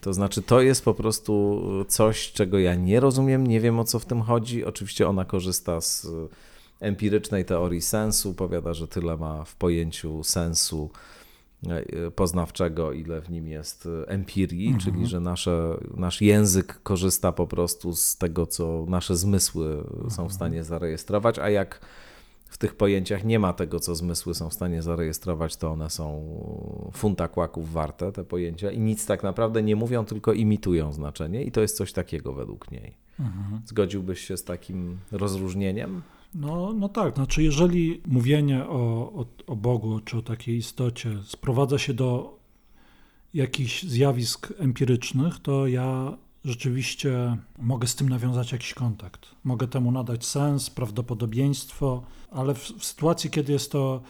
[0.00, 3.98] To znaczy, to jest po prostu coś, czego ja nie rozumiem, nie wiem o co
[3.98, 4.64] w tym chodzi.
[4.64, 6.06] Oczywiście ona korzysta z
[6.80, 10.90] empirycznej teorii sensu, powiada, że tyle ma w pojęciu sensu
[12.14, 14.80] poznawczego, ile w nim jest empirii, mhm.
[14.84, 20.10] czyli że nasze, nasz język korzysta po prostu z tego, co nasze zmysły mhm.
[20.10, 21.80] są w stanie zarejestrować, a jak
[22.48, 26.22] w tych pojęciach nie ma tego, co zmysły są w stanie zarejestrować, to one są
[26.92, 31.52] funta kłaków warte, te pojęcia, i nic tak naprawdę nie mówią, tylko imitują znaczenie, i
[31.52, 32.94] to jest coś takiego według niej.
[33.20, 33.60] Mhm.
[33.66, 36.02] Zgodziłbyś się z takim rozróżnieniem?
[36.38, 41.78] No, no tak, znaczy jeżeli mówienie o, o, o Bogu czy o takiej istocie sprowadza
[41.78, 42.38] się do
[43.34, 49.34] jakichś zjawisk empirycznych, to ja rzeczywiście mogę z tym nawiązać jakiś kontakt.
[49.44, 54.02] Mogę temu nadać sens, prawdopodobieństwo, ale w, w sytuacji, kiedy jest to.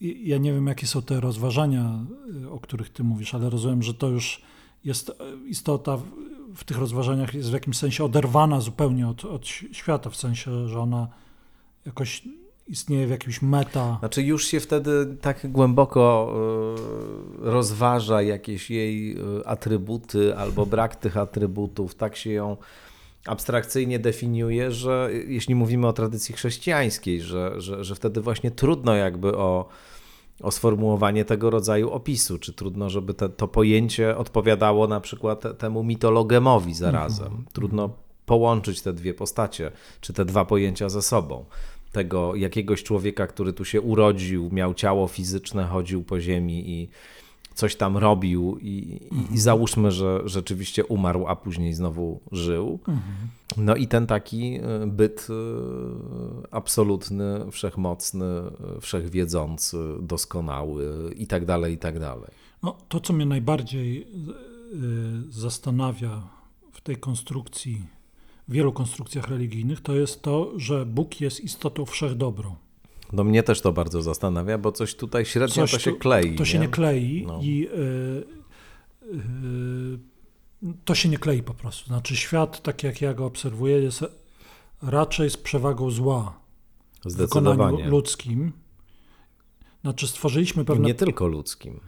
[0.00, 2.04] Ja nie wiem, jakie są te rozważania,
[2.50, 4.42] o których ty mówisz, ale rozumiem, że to już
[4.84, 5.12] jest
[5.46, 5.98] istota
[6.54, 10.80] w tych rozważaniach jest w jakimś sensie oderwana zupełnie od, od świata, w sensie, że
[10.80, 11.08] ona
[11.86, 12.22] jakoś
[12.68, 13.96] istnieje w jakimś meta.
[13.98, 16.34] Znaczy już się wtedy tak głęboko
[17.38, 22.56] y, rozważa jakieś jej y, atrybuty albo brak tych atrybutów, tak się ją
[23.26, 29.36] abstrakcyjnie definiuje, że jeśli mówimy o tradycji chrześcijańskiej, że, że, że wtedy właśnie trudno jakby
[29.36, 29.68] o
[30.42, 35.84] o sformułowanie tego rodzaju opisu, czy trudno, żeby te, to pojęcie odpowiadało na przykład temu
[35.84, 37.28] mitologemowi zarazem.
[37.28, 37.52] -hmm.
[37.52, 37.90] Trudno
[38.26, 39.70] połączyć te dwie postacie,
[40.00, 41.44] czy te dwa pojęcia ze sobą.
[41.92, 46.88] Tego jakiegoś człowieka, który tu się urodził, miał ciało fizyczne, chodził po ziemi i
[47.54, 49.38] coś tam robił i, i, i mhm.
[49.38, 52.78] załóżmy, że rzeczywiście umarł, a później znowu żył.
[52.88, 53.28] Mhm.
[53.56, 55.34] No i ten taki e, byt e,
[56.50, 62.30] absolutny, wszechmocny, e, wszechwiedzący, doskonały i tak dalej, i tak dalej.
[62.62, 64.06] No, to, co mnie najbardziej
[65.28, 66.22] zastanawia
[66.72, 67.82] w tej konstrukcji,
[68.48, 72.56] w wielu konstrukcjach religijnych, to jest to, że Bóg jest istotą wszechdobrą.
[73.14, 76.36] No mnie też to bardzo zastanawia, bo coś tutaj średnio coś to się klei.
[76.36, 77.40] To się nie klei no.
[77.42, 78.24] i yy,
[80.62, 81.86] yy, to się nie klei po prostu.
[81.86, 84.04] Znaczy świat, tak jak ja go obserwuję, jest
[84.82, 86.38] raczej z przewagą zła
[87.04, 88.52] w wykonaniu ludzkim.
[89.82, 90.86] Znaczy stworzyliśmy pewne...
[90.86, 91.80] Nie tylko ludzkim.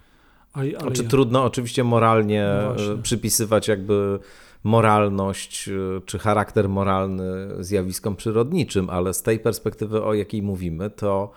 [0.52, 1.08] Ale, ale znaczy, ja...
[1.08, 4.18] Trudno oczywiście moralnie no przypisywać jakby
[4.66, 7.24] moralność y, czy charakter moralny
[7.64, 11.30] zjawiskom przyrodniczym, ale z tej perspektywy, o jakiej mówimy, to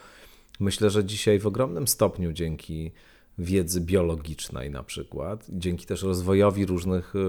[0.60, 2.92] myślę, że dzisiaj w ogromnym stopniu dzięki
[3.38, 7.20] wiedzy biologicznej na przykład, dzięki też rozwojowi różnych y,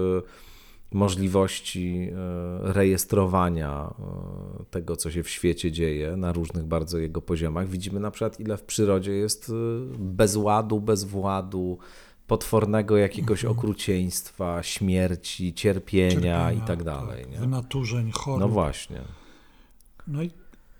[0.91, 3.93] możliwości y, rejestrowania
[4.71, 7.69] tego, co się w świecie dzieje na różnych bardzo jego poziomach.
[7.69, 9.51] Widzimy na przykład, ile w przyrodzie jest
[9.99, 11.77] bezładu, bezwładu,
[12.31, 13.57] potwornego jakiegoś mhm.
[13.57, 17.23] okrucieństwa, śmierci, cierpienia, cierpienia i tak dalej.
[17.23, 17.39] Tak, nie?
[17.39, 18.39] Wynaturzeń, chorób.
[18.39, 19.01] No właśnie.
[20.07, 20.31] No i,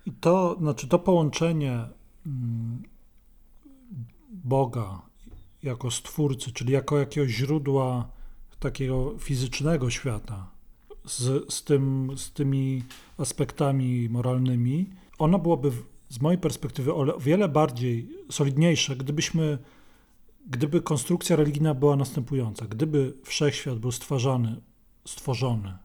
[0.06, 1.84] i to, znaczy to połączenie
[2.26, 2.82] mm,
[4.30, 5.02] Boga
[5.62, 8.08] jako stwórcy, czyli jako jakiegoś źródła
[8.60, 10.46] takiego fizycznego świata
[11.04, 12.82] z, z, tym, z tymi
[13.18, 15.70] aspektami moralnymi, ono byłoby
[16.08, 19.58] z mojej perspektywy o wiele bardziej solidniejsze, gdybyśmy
[20.50, 24.60] Gdyby konstrukcja religijna była następująca, gdyby wszechświat był stwarzany,
[25.08, 25.78] stworzony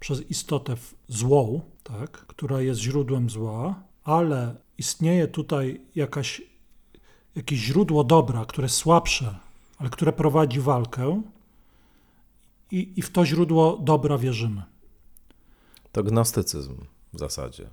[0.00, 0.76] przez istotę
[1.08, 6.42] złą, tak, która jest źródłem zła, ale istnieje tutaj jakaś,
[7.34, 9.38] jakieś źródło dobra, które jest słabsze,
[9.78, 11.22] ale które prowadzi walkę
[12.70, 14.62] i, i w to źródło dobra wierzymy.
[15.92, 16.76] To gnostycyzm
[17.12, 17.70] w zasadzie.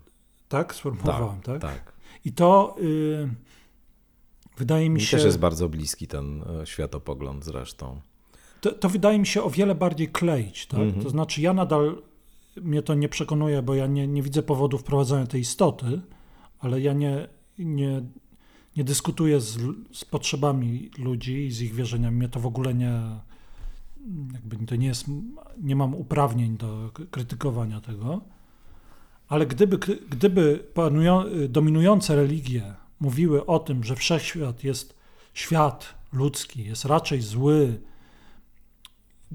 [0.50, 0.76] Tak?
[0.76, 1.62] Sformułowałem, tak?
[1.62, 1.94] tak.
[2.26, 3.30] I to y,
[4.58, 5.18] wydaje mi Mi się...
[5.18, 8.02] też jest bardzo bliski ten e, światopogląd zresztą.
[8.62, 10.80] To, to wydaje mi się o wiele bardziej kleić, tak?
[10.80, 11.04] Mhm.
[11.04, 12.02] To znaczy ja nadal,
[12.62, 16.02] mnie to nie przekonuje, bo ja nie, nie widzę powodu wprowadzania tej istoty,
[16.60, 17.28] ale ja nie,
[17.60, 18.02] nie,
[18.78, 19.58] nie dyskutuję z,
[19.92, 22.18] z potrzebami ludzi i z ich wierzeniami.
[22.18, 23.02] Mnie to w ogóle nie,
[24.34, 25.06] jakby to nie jest,
[25.62, 28.22] nie mam uprawnień do krytykowania tego.
[29.28, 29.78] Ale gdyby,
[30.10, 34.96] gdyby panują, dominujące religie mówiły o tym, że wszechświat jest
[35.34, 37.80] świat ludzki, jest raczej zły,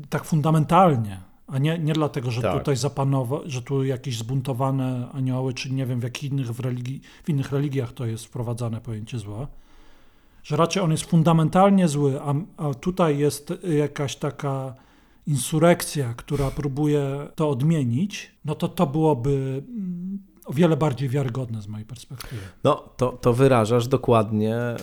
[0.08, 2.58] tak fundamentalnie, a nie, nie dlatego, że Tak.
[2.58, 7.00] tutaj zapanowa, że tu jakieś zbuntowane anioły, czy nie wiem w jakich innych w, religii,
[7.24, 9.46] w innych religiach to jest wprowadzane pojęcie zła,
[10.42, 14.74] że raczej on jest fundamentalnie zły, a, a tutaj jest jakaś taka
[15.26, 20.18] insurekcja, która próbuje to odmienić, no to to byłoby mm,
[20.52, 22.42] o wiele bardziej wiarygodne z mojej perspektywy.
[22.64, 24.76] No, to, to wyrażasz dokładnie e,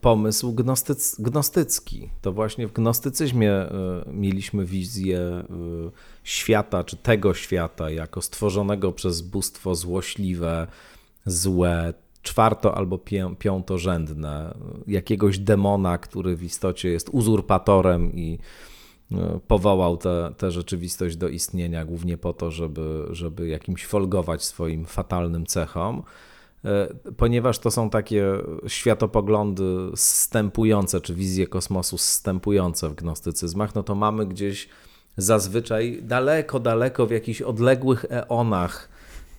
[0.00, 2.10] pomysł gnostyc, gnostycki.
[2.22, 3.70] To właśnie w gnostycyzmie e,
[4.06, 5.44] mieliśmy wizję e,
[6.24, 10.66] świata, czy tego świata, jako stworzonego przez bóstwo złośliwe,
[11.26, 12.98] złe, czwarto albo
[13.38, 14.54] piątorzędne,
[14.86, 18.38] jakiegoś demona, który w istocie jest uzurpatorem i
[19.48, 19.96] powołał
[20.36, 26.02] tę rzeczywistość do istnienia głównie po to, żeby, żeby jakimś folgować swoim fatalnym cechom.
[26.64, 28.26] E, Ponieważ to są takie
[28.66, 34.68] światopoglądy zstępujące, czy wizje kosmosu zstępujące w gnostycyzmach, no to mamy gdzieś
[35.16, 38.88] zazwyczaj daleko, daleko w jakichś odległych eonach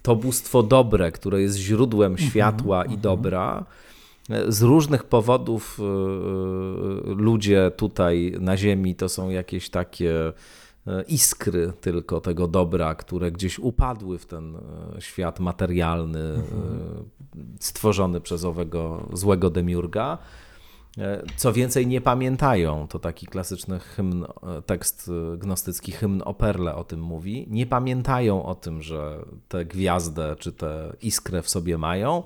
[0.04, 3.66] to bóstwo dobre, które jest źródłem światła i dobra.
[4.48, 5.84] Z różnych powodów y,
[7.16, 13.60] ludzie tutaj na Ziemi to są jakieś takie y, iskry tylko tego dobra, które gdzieś
[13.60, 16.40] upadły w ten y, świat materialny, y,
[17.60, 20.18] stworzony przez owego złego demiurga.
[20.98, 26.76] E, Co więcej, nie pamiętają, to taki klasyczny hymn, e, tekst gnostycki, hymn o perle
[26.76, 31.78] o tym mówi, nie pamiętają o tym, że tę gwiazdę czy tę iskrę w sobie
[31.78, 32.24] mają,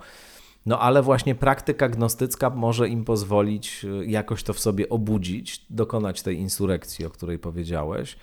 [0.67, 6.21] no ale właśnie praktyka gnostycka może im pozwolić e, jakoś to w sobie obudzić, dokonać
[6.21, 8.17] tej insurekcji, o której powiedziałeś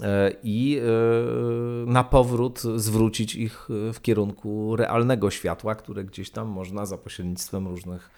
[0.00, 6.48] e, i e, na powrót zwrócić ich e, w kierunku realnego światła, które gdzieś tam
[6.48, 8.10] można za pośrednictwem różnych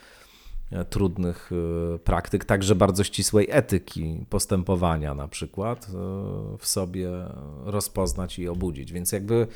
[0.73, 1.51] e, trudnych
[2.05, 5.91] praktyk, także bardzo ścisłej etyki postępowania na przykład
[6.59, 7.11] w sobie
[7.65, 8.93] rozpoznać i obudzić.
[8.93, 9.47] Więc jakby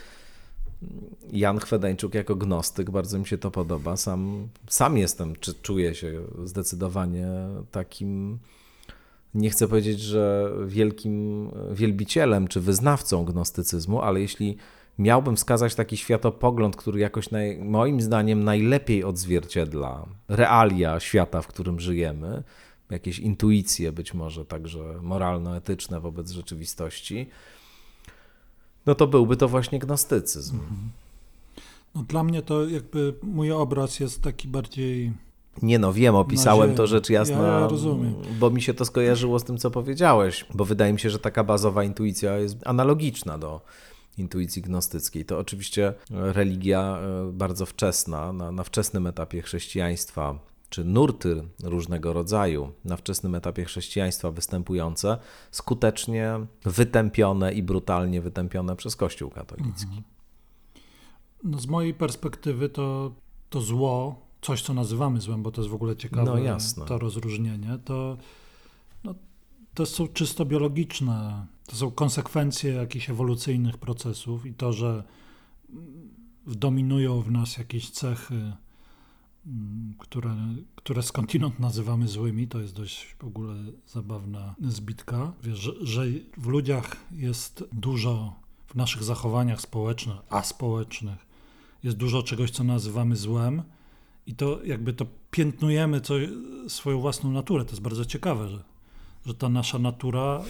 [1.33, 3.97] Jan Chwedeńczuk jako gnostyk, bardzo mi się to podoba.
[3.97, 7.28] Sam, sam jestem, czy czuję się zdecydowanie
[7.70, 8.39] takim,
[9.35, 14.57] nie chcę powiedzieć, że wielkim wielbicielem czy wyznawcą gnostycyzmu, ale jeśli
[14.99, 21.80] miałbym wskazać taki światopogląd, który jakoś naj, moim zdaniem najlepiej odzwierciedla realia świata, w którym
[21.80, 22.43] żyjemy,
[22.91, 27.28] jakieś intuicje być może także moralno-etyczne wobec rzeczywistości,
[28.87, 30.59] no to byłby to właśnie gnostycyzm.
[31.95, 35.12] No, dla mnie to jakby mój obraz jest taki bardziej.
[35.62, 38.14] Nie no, wiem, opisałem to rzecz jasna, Ja- ja rozumiem.
[38.39, 41.45] bo mi się to skojarzyło z tym, co powiedziałeś, bo wydaje mi się, że taka
[41.45, 43.61] bazowa intuicja jest analogiczna do
[44.18, 45.24] intuicji gnostyckiej.
[45.24, 50.39] To oczywiście religia e, bardzo wczesna, na, na wczesnym etapie chrześcijaństwa,
[50.73, 55.18] czy nurty różnego rodzaju na wczesnym etapie chrześcijaństwa występujące,
[55.51, 60.03] skutecznie wytępione i brutalnie wytępione przez Kościół katolicki.
[61.45, 63.12] No, z mojej perspektywy to,
[63.51, 66.87] to zło, coś co nazywamy złem, bo to jest w ogóle ciekawe No, jasne.
[66.87, 68.16] to rozróżnienie, to,
[69.05, 69.14] no,
[69.75, 75.05] to są czysto biologiczne, to są konsekwencje jakichś ewolucyjnych procesów i to, że
[76.47, 78.53] dominują w nas jakieś cechy,
[79.99, 80.36] które,
[80.74, 83.55] które skądinąd nazywamy złymi, to jest dość w ogóle
[83.86, 85.32] zabawna zbitka.
[85.43, 86.05] Wiesz, że, że
[86.36, 88.34] w ludziach jest dużo,
[88.66, 91.26] w naszych zachowaniach społecznych, aspołecznych,
[91.82, 93.62] jest dużo czegoś, co nazywamy złem
[94.26, 96.14] i to jakby to piętnujemy co,
[96.68, 97.64] swoją własną naturę.
[97.64, 98.62] To jest bardzo ciekawe, że,
[99.26, 100.43] że ta nasza natura,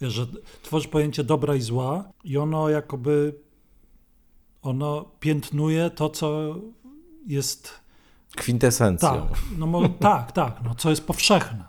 [0.00, 0.26] wiesz, że
[0.62, 3.34] tworzy pojęcie dobra i zła i ono jakoby
[4.62, 6.56] ono piętnuje to, co
[7.26, 7.80] jest
[8.36, 9.08] Kwintesencją.
[9.28, 11.64] tak, no mo, tak, tak, no, co jest powszechne.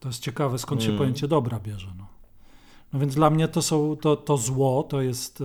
[0.00, 0.98] To jest ciekawe, skąd się Mm.
[0.98, 1.92] pojęcie dobra bierze.
[1.98, 2.06] No.
[2.92, 5.44] no więc dla mnie to są, to, to zło, to jest e,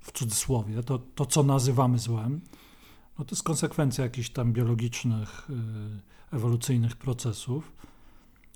[0.00, 2.40] w cudzysłowie, to, to co nazywamy złem,
[3.18, 7.72] no to jest konsekwencja jakichś tam biologicznych, y, ewolucyjnych procesów,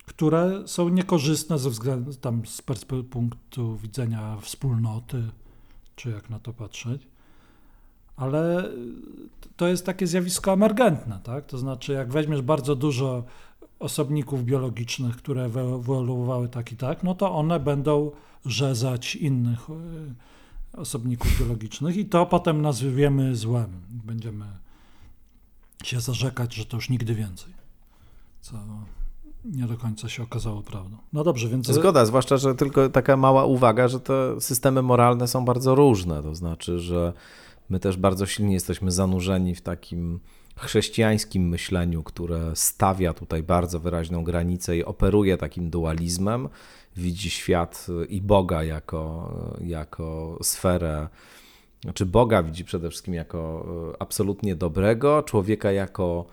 [0.07, 2.62] które są niekorzystne ze względu tam z
[3.11, 5.22] punktu widzenia wspólnoty,
[5.97, 7.09] czy jak na to patrzeć.
[8.17, 8.71] Ale
[9.57, 11.47] to jest takie zjawisko emergentne, tak?
[11.47, 13.25] To znaczy, jak weźmiesz bardzo dużo
[13.79, 18.11] osobników biologicznych, które ewoluowały tak i tak, no to one będą
[18.47, 23.71] rzezać innych y, osobników biologicznych i to potem nazwiemy złem.
[23.91, 24.45] Będziemy
[25.85, 27.53] się zarzekać, że to już nigdy więcej.
[28.41, 28.57] Co
[29.45, 30.97] nie do końca się okazało prawdą.
[31.12, 31.67] No dobrze, więc.
[31.67, 36.23] Zgoda, zwłaszcza, że tylko taka mała uwaga, że te systemy moralne są bardzo różne.
[36.23, 37.12] To znaczy, że
[37.69, 40.21] my też bardzo silnie jesteśmy zanurzeni w takim
[40.57, 46.49] chrześcijańskim myśleniu, które stawia tutaj bardzo wyraźną granicę i operuje takim dualizmem,
[46.97, 51.09] widzi świat i Boga jako, jako sferę,
[51.81, 56.25] czy znaczy Boga widzi przede wszystkim jako e, absolutnie dobrego, człowieka jako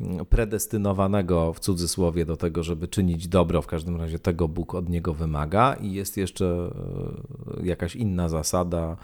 [0.00, 4.88] mm, predestynowanego w cudzysłowie do tego, żeby czynić dobro, w każdym razie tego Bóg od
[4.88, 6.70] niego wymaga i jest jeszcze
[7.60, 8.96] e, jakaś inna zasada,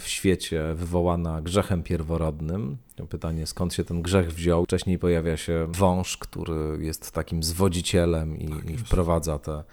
[0.00, 2.76] w świecie wywołana grzechem pierworodnym.
[3.08, 4.64] Pytanie, skąd się ten grzech wziął.
[4.64, 9.64] Wcześniej pojawia się wąż, który jest takim zwodzicielem i, tak i wprowadza te,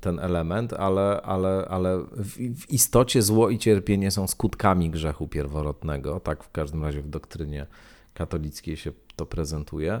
[0.00, 6.20] ten element, ale, ale, ale w, w, istocie zło i cierpienie są skutkami grzechu pierworodnego.
[6.20, 7.66] Tak w każdym razie w doktrynie
[8.14, 10.00] katolickiej się to prezentuje.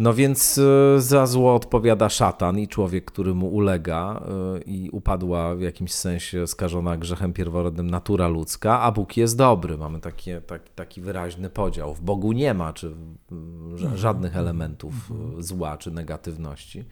[0.00, 4.22] No więc e, za zło odpowiada szatan i człowiek, który mu ulega
[4.56, 9.78] e, i upadła w jakimś sensie skażona grzechem pierworodnym natura ludzka, a Bóg jest dobry.
[9.78, 11.94] Mamy takie, taki, taki wyraźny podział.
[11.94, 12.94] W Bogu nie ma czy
[13.32, 13.96] mhm.
[13.96, 15.42] żadnych elementów mhm.
[15.42, 16.84] zła czy negatywności.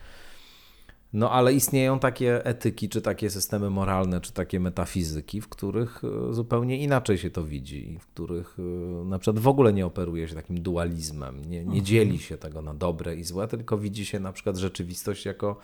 [1.13, 6.35] No ale istnieją takie etyki, czy takie systemy moralne, czy takie metafizyki, w których e,
[6.35, 10.35] zupełnie inaczej się to widzi w których e, na przykład w ogóle nie operuje się
[10.35, 11.85] takim dualizmem, nie, nie mhm.
[11.85, 15.57] dzieli się tego na dobre i złe, tylko widzi się na przykład rzeczywistość jako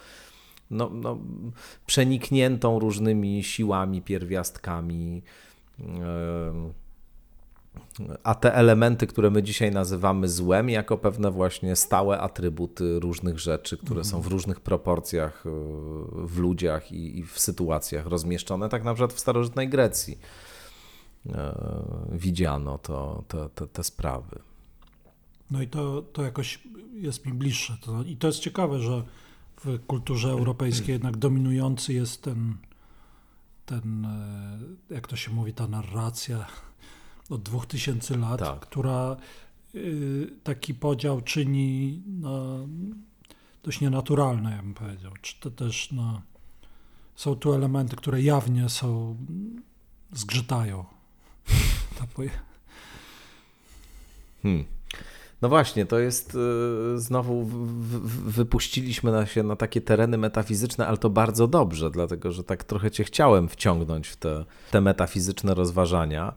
[0.70, 1.18] no, no,
[1.86, 5.22] przenikniętą różnymi siłami, pierwiastkami.
[5.78, 5.84] Yy,
[8.22, 13.76] a te elementy, które my dzisiaj nazywamy złem, jako pewne właśnie stałe atrybuty różnych rzeczy,
[13.76, 15.50] które są w różnych proporcjach y,
[16.26, 20.18] w ludziach i, w sytuacjach rozmieszczone, tak na przykład w starożytnej Grecji
[21.26, 21.30] y,
[22.12, 24.38] widziano to, to, to, te sprawy.
[25.50, 26.62] No i to, to jakoś
[26.94, 27.76] jest mi bliższe.
[28.06, 29.02] I to jest ciekawe, że
[29.64, 32.54] w kulturze europejskiej jednak dominujący jest ten,
[33.66, 36.46] ten, e, jak to się mówi, ta narracja
[37.30, 38.60] od 2000 lat, tak.
[38.60, 39.16] która
[39.74, 42.58] y, taki podział czyni no,
[43.62, 45.12] dość nienaturalny, ja bym powiedział.
[45.22, 46.22] Czy to też no,
[47.16, 49.16] są tu elementy, które jawnie są,
[50.12, 50.84] zgrzytają.
[54.42, 54.64] hmm.
[55.42, 56.38] No właśnie, to jest y,
[56.98, 57.44] znowu
[58.26, 62.90] wypuściliśmy na się na takie tereny metafizyczne, ale to bardzo dobrze, dlatego że tak trochę
[62.90, 66.32] cię chciałem wciągnąć w te, te metafizyczne rozważania.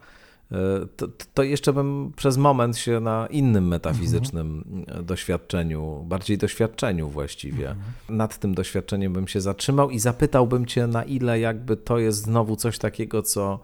[0.98, 5.06] To, to, jeszcze bym przez moment się na innym metafizycznym mhm.
[5.06, 8.18] doświadczeniu, bardziej doświadczeniu właściwie, mhm.
[8.18, 12.56] nad tym doświadczeniem bym się zatrzymał i zapytałbym Cię, na ile jakby to jest znowu
[12.56, 13.60] coś takiego, co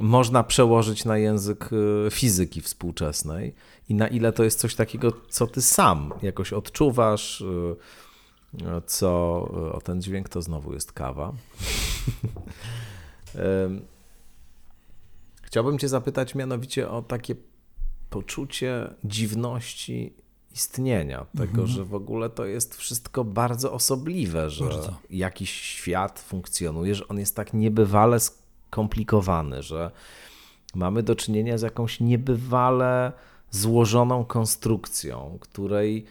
[0.00, 3.54] można przełożyć na język y, fizyki współczesnej
[3.88, 7.76] i na ile to jest coś takiego, co Ty sam jakoś odczuwasz, y,
[8.86, 9.10] co.
[9.72, 11.32] O ten dźwięk to znowu jest kawa.
[15.50, 17.34] Chciałbym Cię zapytać mianowicie o takie
[18.10, 20.14] poczucie dziwności
[20.52, 21.66] istnienia, tego, mhm.
[21.66, 24.96] że w ogóle to jest wszystko bardzo osobliwe, że bardzo.
[25.10, 29.90] jakiś świat funkcjonuje, że on jest tak niebywale skomplikowany, że
[30.74, 33.12] mamy do czynienia z jakąś niebywale
[33.50, 36.06] złożoną konstrukcją, której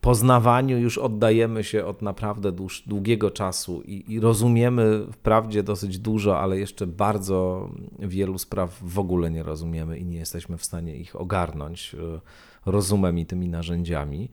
[0.00, 6.40] poznawaniu już oddajemy się od naprawdę dłuż, długiego czasu i, i, rozumiemy wprawdzie dosyć dużo,
[6.40, 11.20] ale jeszcze bardzo wielu spraw w ogóle nie rozumiemy i nie jesteśmy w stanie ich
[11.20, 12.20] ogarnąć e,
[12.70, 14.30] rozumem i tymi narzędziami.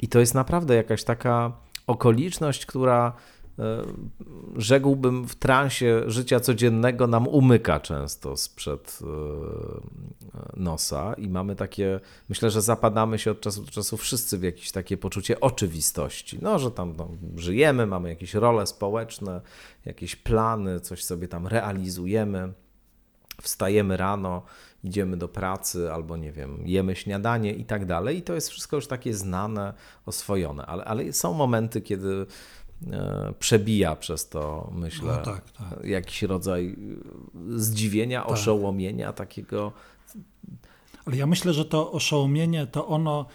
[0.00, 1.52] I to jest naprawdę jakaś taka
[1.86, 3.12] okoliczność, która
[4.56, 9.06] rzekłbym, w transie życia codziennego nam umyka często sprzed e,
[10.56, 14.72] nosa i mamy takie, myślę, że zapadamy się od czasu do czasu wszyscy w jakieś
[14.72, 16.38] takie poczucie oczywistości.
[16.42, 19.40] No, że tam no, żyjemy, mamy jakieś role społeczne,
[19.84, 22.52] jakieś plany, coś sobie tam realizujemy,
[23.42, 24.42] wstajemy rano,
[24.84, 28.18] idziemy do pracy albo nie wiem, jemy śniadanie i tak dalej.
[28.18, 29.74] I to jest wszystko już takie znane,
[30.06, 32.26] oswojone, ale, ale są momenty, kiedy E,
[33.38, 35.84] przebija przez to, myślę, no tak, tak.
[35.84, 36.76] jakiś rodzaj
[37.50, 38.30] zdziwienia, tak.
[38.30, 39.72] oszołomienia, takiego
[41.04, 43.26] Ale ja myślę, że to oszołomienie, to ono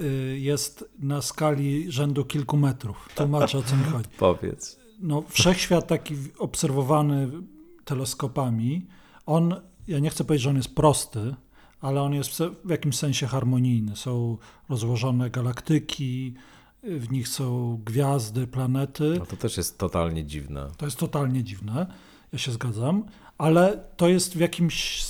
[0.00, 3.08] y, jest na skali rzędu kilku metrów.
[3.14, 4.08] Tłumaczę, o co mi chodzi.
[4.18, 4.78] Powiedz.
[5.00, 7.30] No, wszechświat taki obserwowany
[7.84, 8.86] teleskopami,
[9.26, 9.54] on,
[9.88, 11.34] ja nie chcę powiedzieć, że on jest prosty,
[11.80, 13.96] ale on jest w jakimś sensie harmonijny.
[13.96, 14.36] Są
[14.68, 16.34] rozłożone galaktyki,
[16.82, 19.16] w nich są gwiazdy, planety.
[19.18, 20.70] No to też jest totalnie dziwne.
[20.76, 21.86] To jest totalnie dziwne,
[22.32, 23.04] ja się zgadzam,
[23.38, 25.06] ale to jest w jakimś.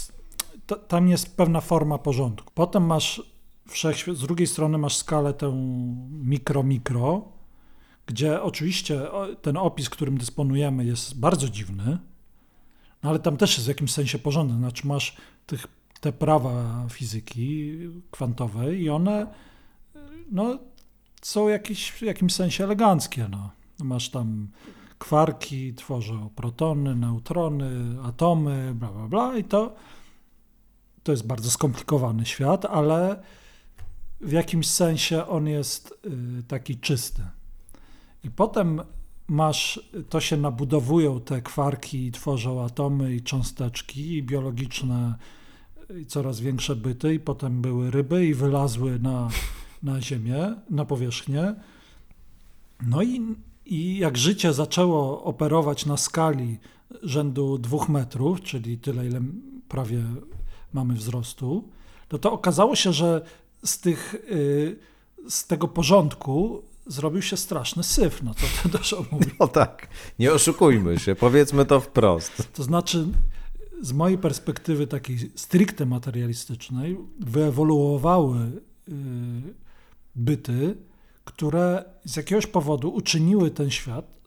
[0.89, 2.53] tam jest pewna forma porządku.
[2.55, 3.23] Potem masz
[3.69, 5.53] wszechświat, z drugiej strony masz skalę tę
[6.25, 7.23] mikro-mikro,
[8.07, 9.01] gdzie oczywiście
[9.43, 11.99] ten opis, którym dysponujemy, jest bardzo dziwny,
[13.03, 14.57] no ale tam też jest w jakimś sensie porządek.
[14.57, 15.17] Znaczy masz
[15.47, 15.67] tych,
[16.01, 17.79] te prawa fizyki
[18.11, 19.27] kwantowej i one
[20.31, 20.59] no,
[21.23, 23.29] są jakieś, w jakimś sensie eleganckie.
[23.31, 23.51] No.
[23.79, 24.49] Masz tam
[24.99, 29.75] kwarki, tworzą protony, neutrony, atomy, bla, bla, bla i to,
[31.03, 33.23] to jest bardzo skomplikowany świat, ale
[34.21, 35.95] w jakimś sensie on jest
[36.41, 37.23] y, taki czysty.
[38.25, 38.81] I potem
[39.29, 45.15] masz, to się nabudowują te kwarki i tworzą atomy i cząsteczki i biologiczne
[46.01, 49.29] i coraz większe byty i potem były ryby i wylazły na,
[49.83, 51.55] na ziemię, na powierzchnię.
[52.87, 53.35] No i,
[53.67, 56.59] i jak życie zaczęło operować na skali
[57.03, 59.21] rzędu dwóch metrów, czyli tyle, ile
[59.69, 60.05] prawie
[60.73, 61.69] mamy wzrostu,
[62.09, 63.25] to to okazało się, że
[63.65, 64.79] z, tych, y,
[65.29, 69.27] z tego porządku zrobił się straszny syf, no to to dużo mówi.
[69.41, 72.49] No tak, nie oszukujmy się, powiedzmy to wprost.
[72.53, 73.07] To znaczy,
[73.81, 78.39] z mojej perspektywy takiej stricte materialistycznej, wyewoluowały
[78.89, 78.93] y,
[80.19, 80.77] byty,
[81.25, 84.19] które z jakiegoś powodu uczyniły ten świat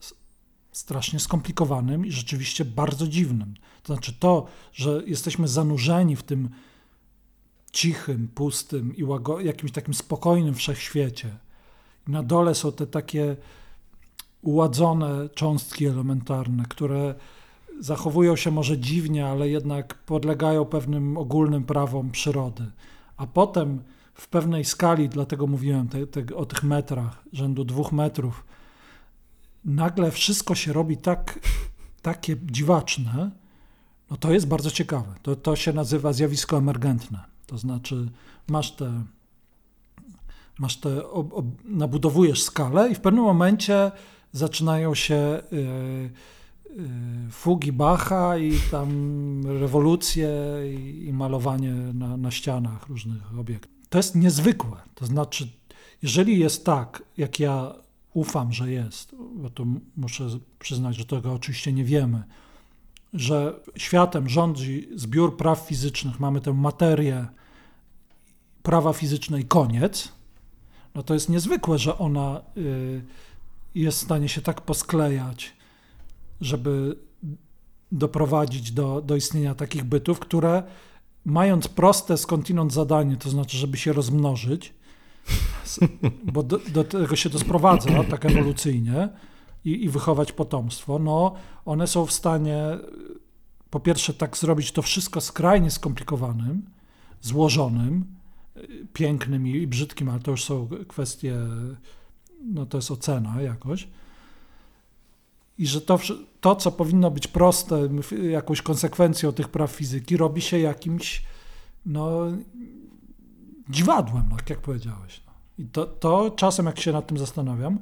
[0.71, 3.53] strasznie skomplikowanym i rzeczywiście bardzo dziwnym.
[3.83, 6.49] To znaczy to, że jesteśmy zanurzeni w tym
[7.71, 9.03] cichym, pustym i
[9.43, 11.37] jakimś takim spokojnym wszechświecie,
[12.07, 13.35] na dole są te takie
[14.41, 17.15] uładzone cząstki elementarne, które
[17.79, 22.71] zachowują się może dziwnie, ale jednak podlegają pewnym ogólnym prawom przyrody.
[23.17, 23.83] A potem
[24.13, 28.45] w pewnej skali, dlatego mówiłem te, te, o tych metrach, rzędu dwóch metrów,
[29.65, 31.39] nagle wszystko się robi tak,
[32.01, 33.31] takie dziwaczne,
[34.11, 35.13] no to jest bardzo ciekawe.
[35.21, 37.19] To, to się nazywa zjawisko emergentne.
[37.47, 38.09] To znaczy
[38.47, 39.03] masz te
[40.59, 43.91] masz te, ob, ob, nabudowujesz skalę i w pewnym momencie
[44.31, 48.89] zaczynają się y, y, fugi Bacha i tam
[49.59, 50.29] rewolucje
[50.75, 53.80] i, i malowanie na, na ścianach różnych obiektów.
[53.91, 54.77] To jest niezwykłe.
[54.95, 55.47] To znaczy,
[56.01, 57.73] jeżeli jest tak, jak ja
[58.13, 59.65] ufam, że jest, bo to
[59.97, 60.27] muszę
[60.59, 62.23] przyznać, że tego oczywiście nie wiemy,
[63.13, 67.27] że światem rządzi zbiór praw fizycznych, mamy tę materię,
[68.63, 70.11] prawa fizyczne i koniec,
[70.95, 73.01] no to jest niezwykłe, że ona y,
[73.75, 75.53] jest w stanie się tak posklejać,
[76.41, 76.97] żeby
[77.91, 80.63] doprowadzić do, do istnienia takich bytów, które
[81.25, 84.73] mając proste skądinąd zadanie, to znaczy, żeby się rozmnożyć,
[86.33, 89.09] bo do, do tego się to sprowadza tak ewolucyjnie
[89.65, 92.57] i, i wychować potomstwo, no one są w stanie
[93.69, 96.65] po pierwsze tak zrobić to wszystko skrajnie skomplikowanym,
[97.21, 98.05] złożonym,
[98.93, 101.37] pięknym i brzydkim, ale to już są kwestie,
[102.43, 103.87] no to jest ocena jakoś.
[105.57, 105.99] I że to,
[106.41, 107.89] to, co powinno być proste,
[108.29, 111.23] jakąś konsekwencją tych praw fizyki, robi się jakimś
[111.85, 112.19] no,
[113.69, 115.21] dziwadłem, tak jak powiedziałeś.
[115.27, 115.33] No.
[115.57, 117.79] I to, to czasem, jak się nad tym zastanawiam,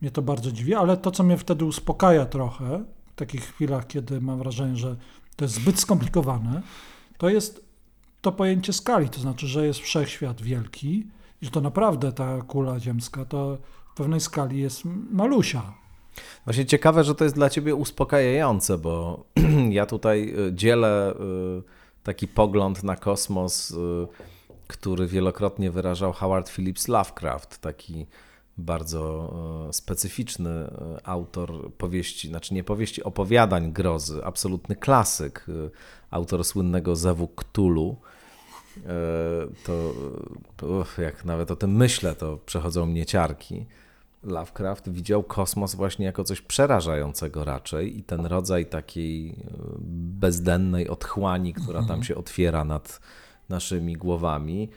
[0.00, 4.20] mnie to bardzo dziwi, ale to, co mnie wtedy uspokaja trochę, w takich chwilach, kiedy
[4.20, 4.96] mam wrażenie, że
[5.36, 6.62] to jest zbyt skomplikowane,
[7.18, 7.64] to jest
[8.20, 11.06] to pojęcie skali, to znaczy, że jest wszechświat wielki
[11.42, 13.58] i że to naprawdę ta kula ziemska to
[13.92, 15.74] w pewnej skali jest malusia.
[16.44, 19.24] Właśnie ciekawe, że to jest dla ciebie uspokajające, bo
[19.70, 21.62] ja tutaj y, dzielę y,
[22.02, 23.76] taki pogląd na kosmos, y,
[24.66, 28.06] który wielokrotnie wyrażał Howard Phillips Lovecraft, taki
[28.58, 29.34] bardzo
[29.72, 30.70] specyficzny
[31.04, 35.46] autor powieści, znaczy nie powieści, opowiadań grozy, absolutny klasyk,
[36.10, 37.96] autor słynnego Zewu Cthulhu.
[40.56, 43.66] To jak nawet o tym myślę, to przechodzą mnie ciarki.
[44.22, 49.34] Lovecraft widział kosmos właśnie jako coś przerażającego raczej i ten rodzaj takiej e,
[50.20, 52.02] bezdennej otchłani, która tam mhm.
[52.02, 53.00] się otwiera nad
[53.48, 54.68] naszymi głowami,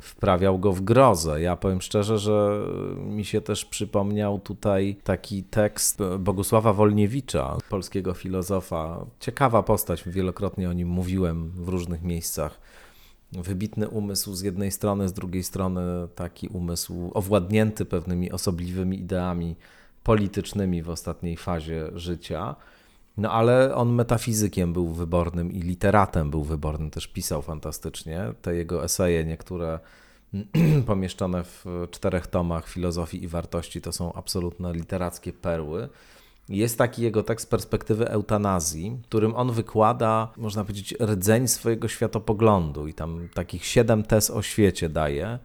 [0.00, 1.40] wprawiał go w grozę.
[1.40, 2.66] Ja powiem szczerze, że
[2.96, 9.06] mi się też przypomniał tutaj taki tekst Bogusława Wolniewicza, polskiego filozofa.
[9.20, 12.60] Ciekawa postać, wielokrotnie o nim mówiłem w różnych miejscach
[13.32, 15.82] wybitny umysł z jednej strony, z drugiej strony
[16.14, 19.56] taki umysł owładnięty pewnymi osobliwymi ideami
[20.04, 22.56] politycznymi w ostatniej fazie życia.
[23.16, 28.34] No ale on metafizykiem był wybornym i literatem był wybornym, też pisał fantastycznie.
[28.42, 29.78] Te jego eseje, niektóre
[30.86, 35.88] pomieszczone w czterech tomach filozofii i wartości, to są absolutne literackie perły.
[36.50, 42.86] Jest taki jego tekst z perspektywy eutanazji, którym on wykłada, można powiedzieć, rdzeń swojego światopoglądu
[42.86, 45.38] i tam takich siedem tez o świecie daje.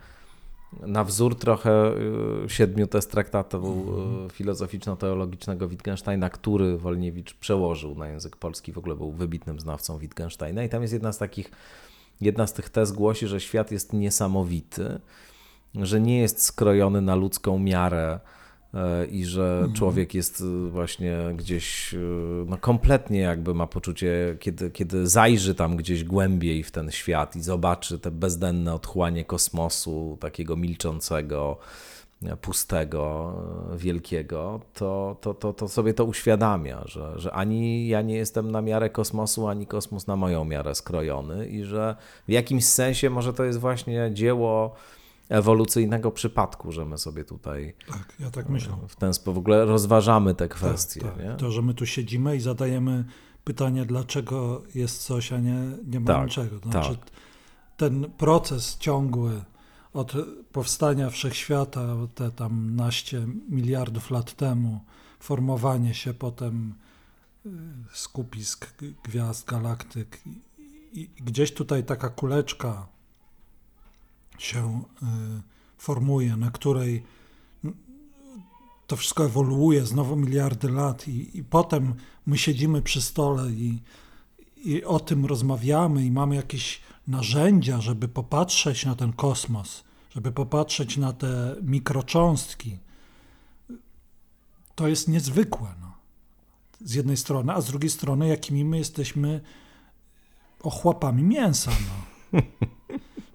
[0.82, 1.92] Na wzór trochę
[2.46, 3.86] y, siedmiu tez traktatu
[4.26, 10.64] y, filozoficzno-teologicznego Wittgensteina, który Wolniewicz przełożył na język polski, w ogóle był wybitnym znawcą Wittgensteina.
[10.64, 11.52] I tam jest jedna z takich,
[12.22, 15.00] jedna z tych tez głosi, że świat jest niesamowity,
[15.76, 18.20] że nie jest skrojony na ludzką miarę
[19.12, 19.74] i że mhm.
[19.74, 21.98] człowiek jest e, właśnie gdzieś e,
[22.48, 27.42] no kompletnie jakby ma poczucie, kiedy, kiedy zajrzy tam gdzieś głębiej w ten świat i
[27.42, 31.58] zobaczy te bezdenne otchłanie kosmosu, takiego milczącego,
[32.42, 33.34] pustego,
[33.76, 38.62] wielkiego, to, to, to, to sobie to uświadamia, że, że ani ja nie jestem na
[38.62, 41.96] miarę kosmosu, ani kosmos na moją miarę skrojony i że
[42.28, 44.76] w jakimś sensie może to jest właśnie dzieło
[45.30, 48.74] ewolucyjnego przypadku, że my sobie tutaj tak, ja tak myślę.
[48.88, 51.02] w ten sposób w ogóle rozważamy te kwestie.
[51.02, 51.24] Tak, tak.
[51.24, 51.36] Nie?
[51.36, 53.06] To, że my tu siedzimy i zadajemy
[53.44, 55.58] pytanie, dlaczego jest coś, a nie,
[55.88, 56.60] nie ma tak, niczego.
[56.60, 57.10] To znaczy, tak.
[57.78, 59.42] ten proces ciągły
[59.94, 60.14] od
[60.52, 61.82] powstania wszechświata,
[62.16, 64.80] te tam naście miliardów lat temu,
[65.20, 66.74] formowanie się potem
[67.46, 67.50] y,
[67.94, 70.22] skupisk gwiazd, galaktyk
[70.94, 72.88] i gdzieś tutaj taka kuleczka
[74.38, 75.06] się y,
[75.78, 77.04] formuje, na której
[78.88, 81.94] to wszystko ewoluuje znowu miliardy lat i, i potem
[82.26, 83.80] my siedzimy przy stole i,
[84.66, 89.84] i o tym rozmawiamy i mamy jakieś narzędzia, żeby popatrzeć na ten kosmos,
[90.16, 92.78] żeby popatrzeć na te mikrocząstki.
[94.76, 95.76] To jest niezwykłe.
[95.82, 95.92] No.
[96.82, 99.42] Z jednej strony, a z drugiej strony, jakimi my jesteśmy
[100.64, 101.72] ochłapami mięsa.
[101.72, 102.42] No.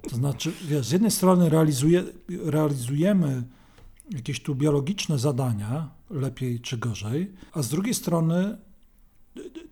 [0.02, 2.04] To znaczy, wiesz, z jednej strony realizuje,
[2.44, 3.42] realizujemy
[4.10, 8.58] jakieś tu biologiczne zadania, lepiej czy gorzej, a z drugiej strony,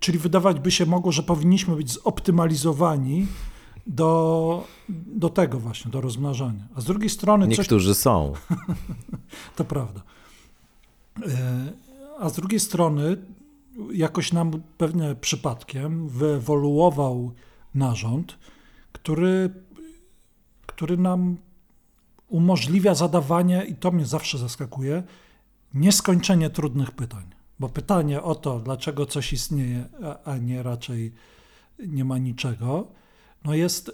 [0.01, 3.27] czyli wydawać by się mogło, że powinniśmy być zoptymalizowani
[3.87, 4.65] do,
[5.07, 6.69] do tego właśnie, do rozmnażania.
[6.75, 7.49] A z drugiej strony...
[7.49, 8.03] Niektórzy coś...
[8.03, 8.33] są.
[9.57, 10.03] to prawda.
[11.27, 11.73] E,
[12.19, 13.17] a z drugiej strony
[13.93, 17.33] jakoś nam pewnie przypadkiem wyewoluował
[17.75, 18.39] narząd,
[18.93, 19.51] który
[20.79, 21.37] który nam
[22.29, 25.03] umożliwia zadawanie, i to mnie zawsze zaskakuje,
[25.75, 27.25] nieskończenie trudnych pytań.
[27.61, 29.85] Bo pytanie o to, dlaczego coś istnieje,
[30.25, 31.13] a nie raczej
[31.79, 32.89] nie ma niczego,
[33.45, 33.91] no jest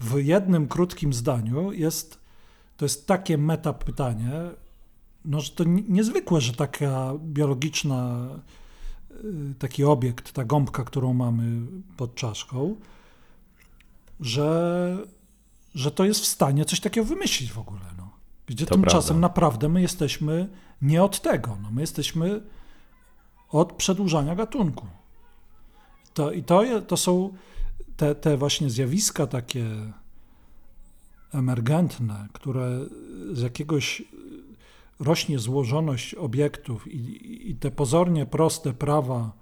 [0.00, 2.18] w jednym krótkim zdaniu, jest,
[2.76, 4.32] to jest takie meta pytanie,
[5.24, 8.28] no, że to niezwykłe, że taka biologiczna,
[9.24, 11.66] y, taki obiekt, ta gąbka, którą mamy
[11.96, 12.76] pod czaszką,
[14.20, 14.98] że
[15.74, 17.80] że to jest w stanie coś takiego wymyślić w ogóle.
[17.98, 18.10] No.
[18.46, 19.20] Gdzie to tymczasem prawda.
[19.20, 20.48] naprawdę my jesteśmy
[20.82, 21.58] nie od tego.
[21.62, 21.70] No.
[21.70, 22.40] My jesteśmy
[23.48, 24.86] od przedłużania gatunku.
[26.14, 27.32] To, I to, to są
[27.96, 29.66] te, te właśnie zjawiska takie
[31.32, 32.80] emergentne, które
[33.32, 34.02] z jakiegoś
[35.00, 39.32] rośnie złożoność obiektów i, i te pozornie proste prawa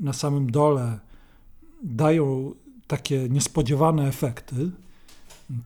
[0.00, 0.98] na samym dole
[1.82, 2.54] dają
[2.86, 4.70] takie niespodziewane efekty,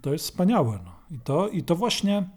[0.01, 0.79] to jest wspaniałe.
[0.85, 1.17] No.
[1.17, 2.29] I, to, I to właśnie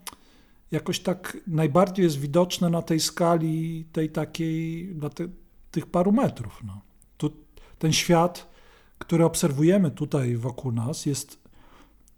[0.71, 5.27] jakoś tak najbardziej jest widoczne na tej skali, tej takiej, na te,
[5.71, 6.61] tych paru metrów.
[6.63, 6.81] No.
[7.17, 7.34] Tu,
[7.80, 8.49] ten świat,
[8.97, 11.39] który obserwujemy tutaj wokół nas, jest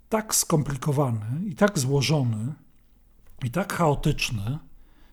[0.10, 2.54] tak skomplikowany i tak złożony
[3.44, 4.60] i tak chaotyczny.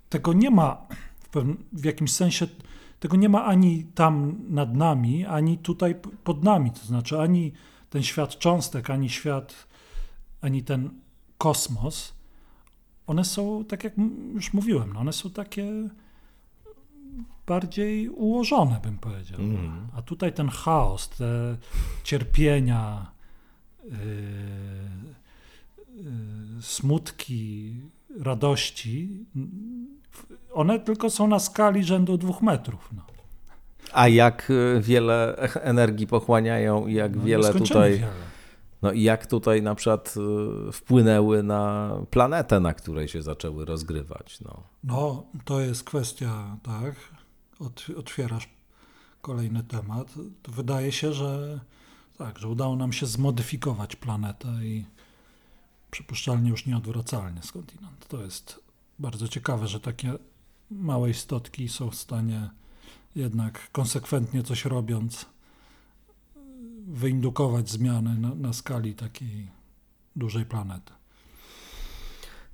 [0.08, 0.86] Tego nie ma
[1.18, 2.46] w, pewnym, w jakimś sensie,
[3.00, 6.70] tego nie ma ani tam nad nami, ani tutaj pod nami.
[6.70, 7.52] To znaczy ani
[7.90, 9.67] ten świat cząstek, ani świat
[10.40, 10.90] ani ten
[11.38, 12.14] kosmos,
[13.06, 13.92] one są, tak jak
[14.34, 15.88] już mówiłem, no one są takie
[17.46, 19.40] bardziej ułożone, bym powiedział.
[19.40, 19.88] Mm.
[19.96, 21.56] A tutaj ten chaos, te
[22.04, 23.06] cierpienia,
[23.84, 23.90] yy,
[25.96, 27.74] yy, smutki,
[28.20, 29.24] radości,
[30.52, 32.88] one tylko są na skali rzędu dwóch metrów.
[32.96, 33.02] No.
[33.92, 37.92] A jak wiele energii pochłaniają i jak no, wiele tutaj.
[37.92, 38.27] Wiele
[38.82, 40.14] no i jak tutaj na przykład
[40.68, 44.40] y, wpłynęły na planetę, na której się zaczęły rozgrywać?
[44.40, 46.94] No, no to jest kwestia, tak,
[47.96, 48.48] otwierasz
[49.20, 50.14] kolejny temat.
[50.42, 51.60] To wydaje się, że
[52.18, 54.84] Tak, że udało nam się zmodyfikować planetę i
[55.90, 58.08] przypuszczalnie już nieodwracalnie skądinąd.
[58.08, 58.60] To jest
[58.98, 60.12] bardzo ciekawe, że takie
[60.70, 62.50] małe istotki są w stanie
[63.16, 65.26] jednak konsekwentnie coś robiąc
[66.88, 69.50] wyindukować zmiany na, na skali takiej
[70.16, 70.92] dużej planety.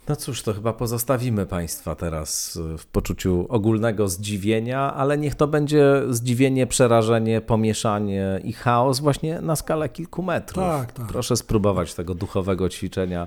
[0.08, 6.02] No cóż, to chyba pozostawimy Państwa teraz w poczuciu ogólnego zdziwienia, ale niech to będzie
[6.10, 10.64] zdziwienie, przerażenie, pomieszanie i chaos właśnie na skalę kilku metrów.
[10.64, 11.06] Tak, tak.
[11.06, 13.26] Proszę spróbować tego duchowego ćwiczenia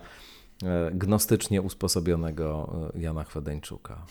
[0.64, 4.06] e, gnostycznie usposobionego e, Jana Chwedeńczuka.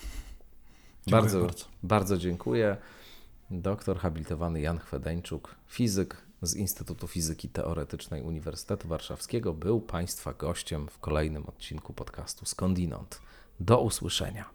[1.11, 1.65] Bardzo, bardzo.
[1.83, 2.77] bardzo dziękuję.
[3.51, 10.99] Doktor habilitowany Jan Chwedeńczuk, fizyk z Instytutu Fizyki Teoretycznej Uniwersytetu Warszawskiego, był Państwa gościem w
[10.99, 13.19] kolejnym odcinku podcastu Skądinąd.
[13.59, 14.49] Do usłyszenia.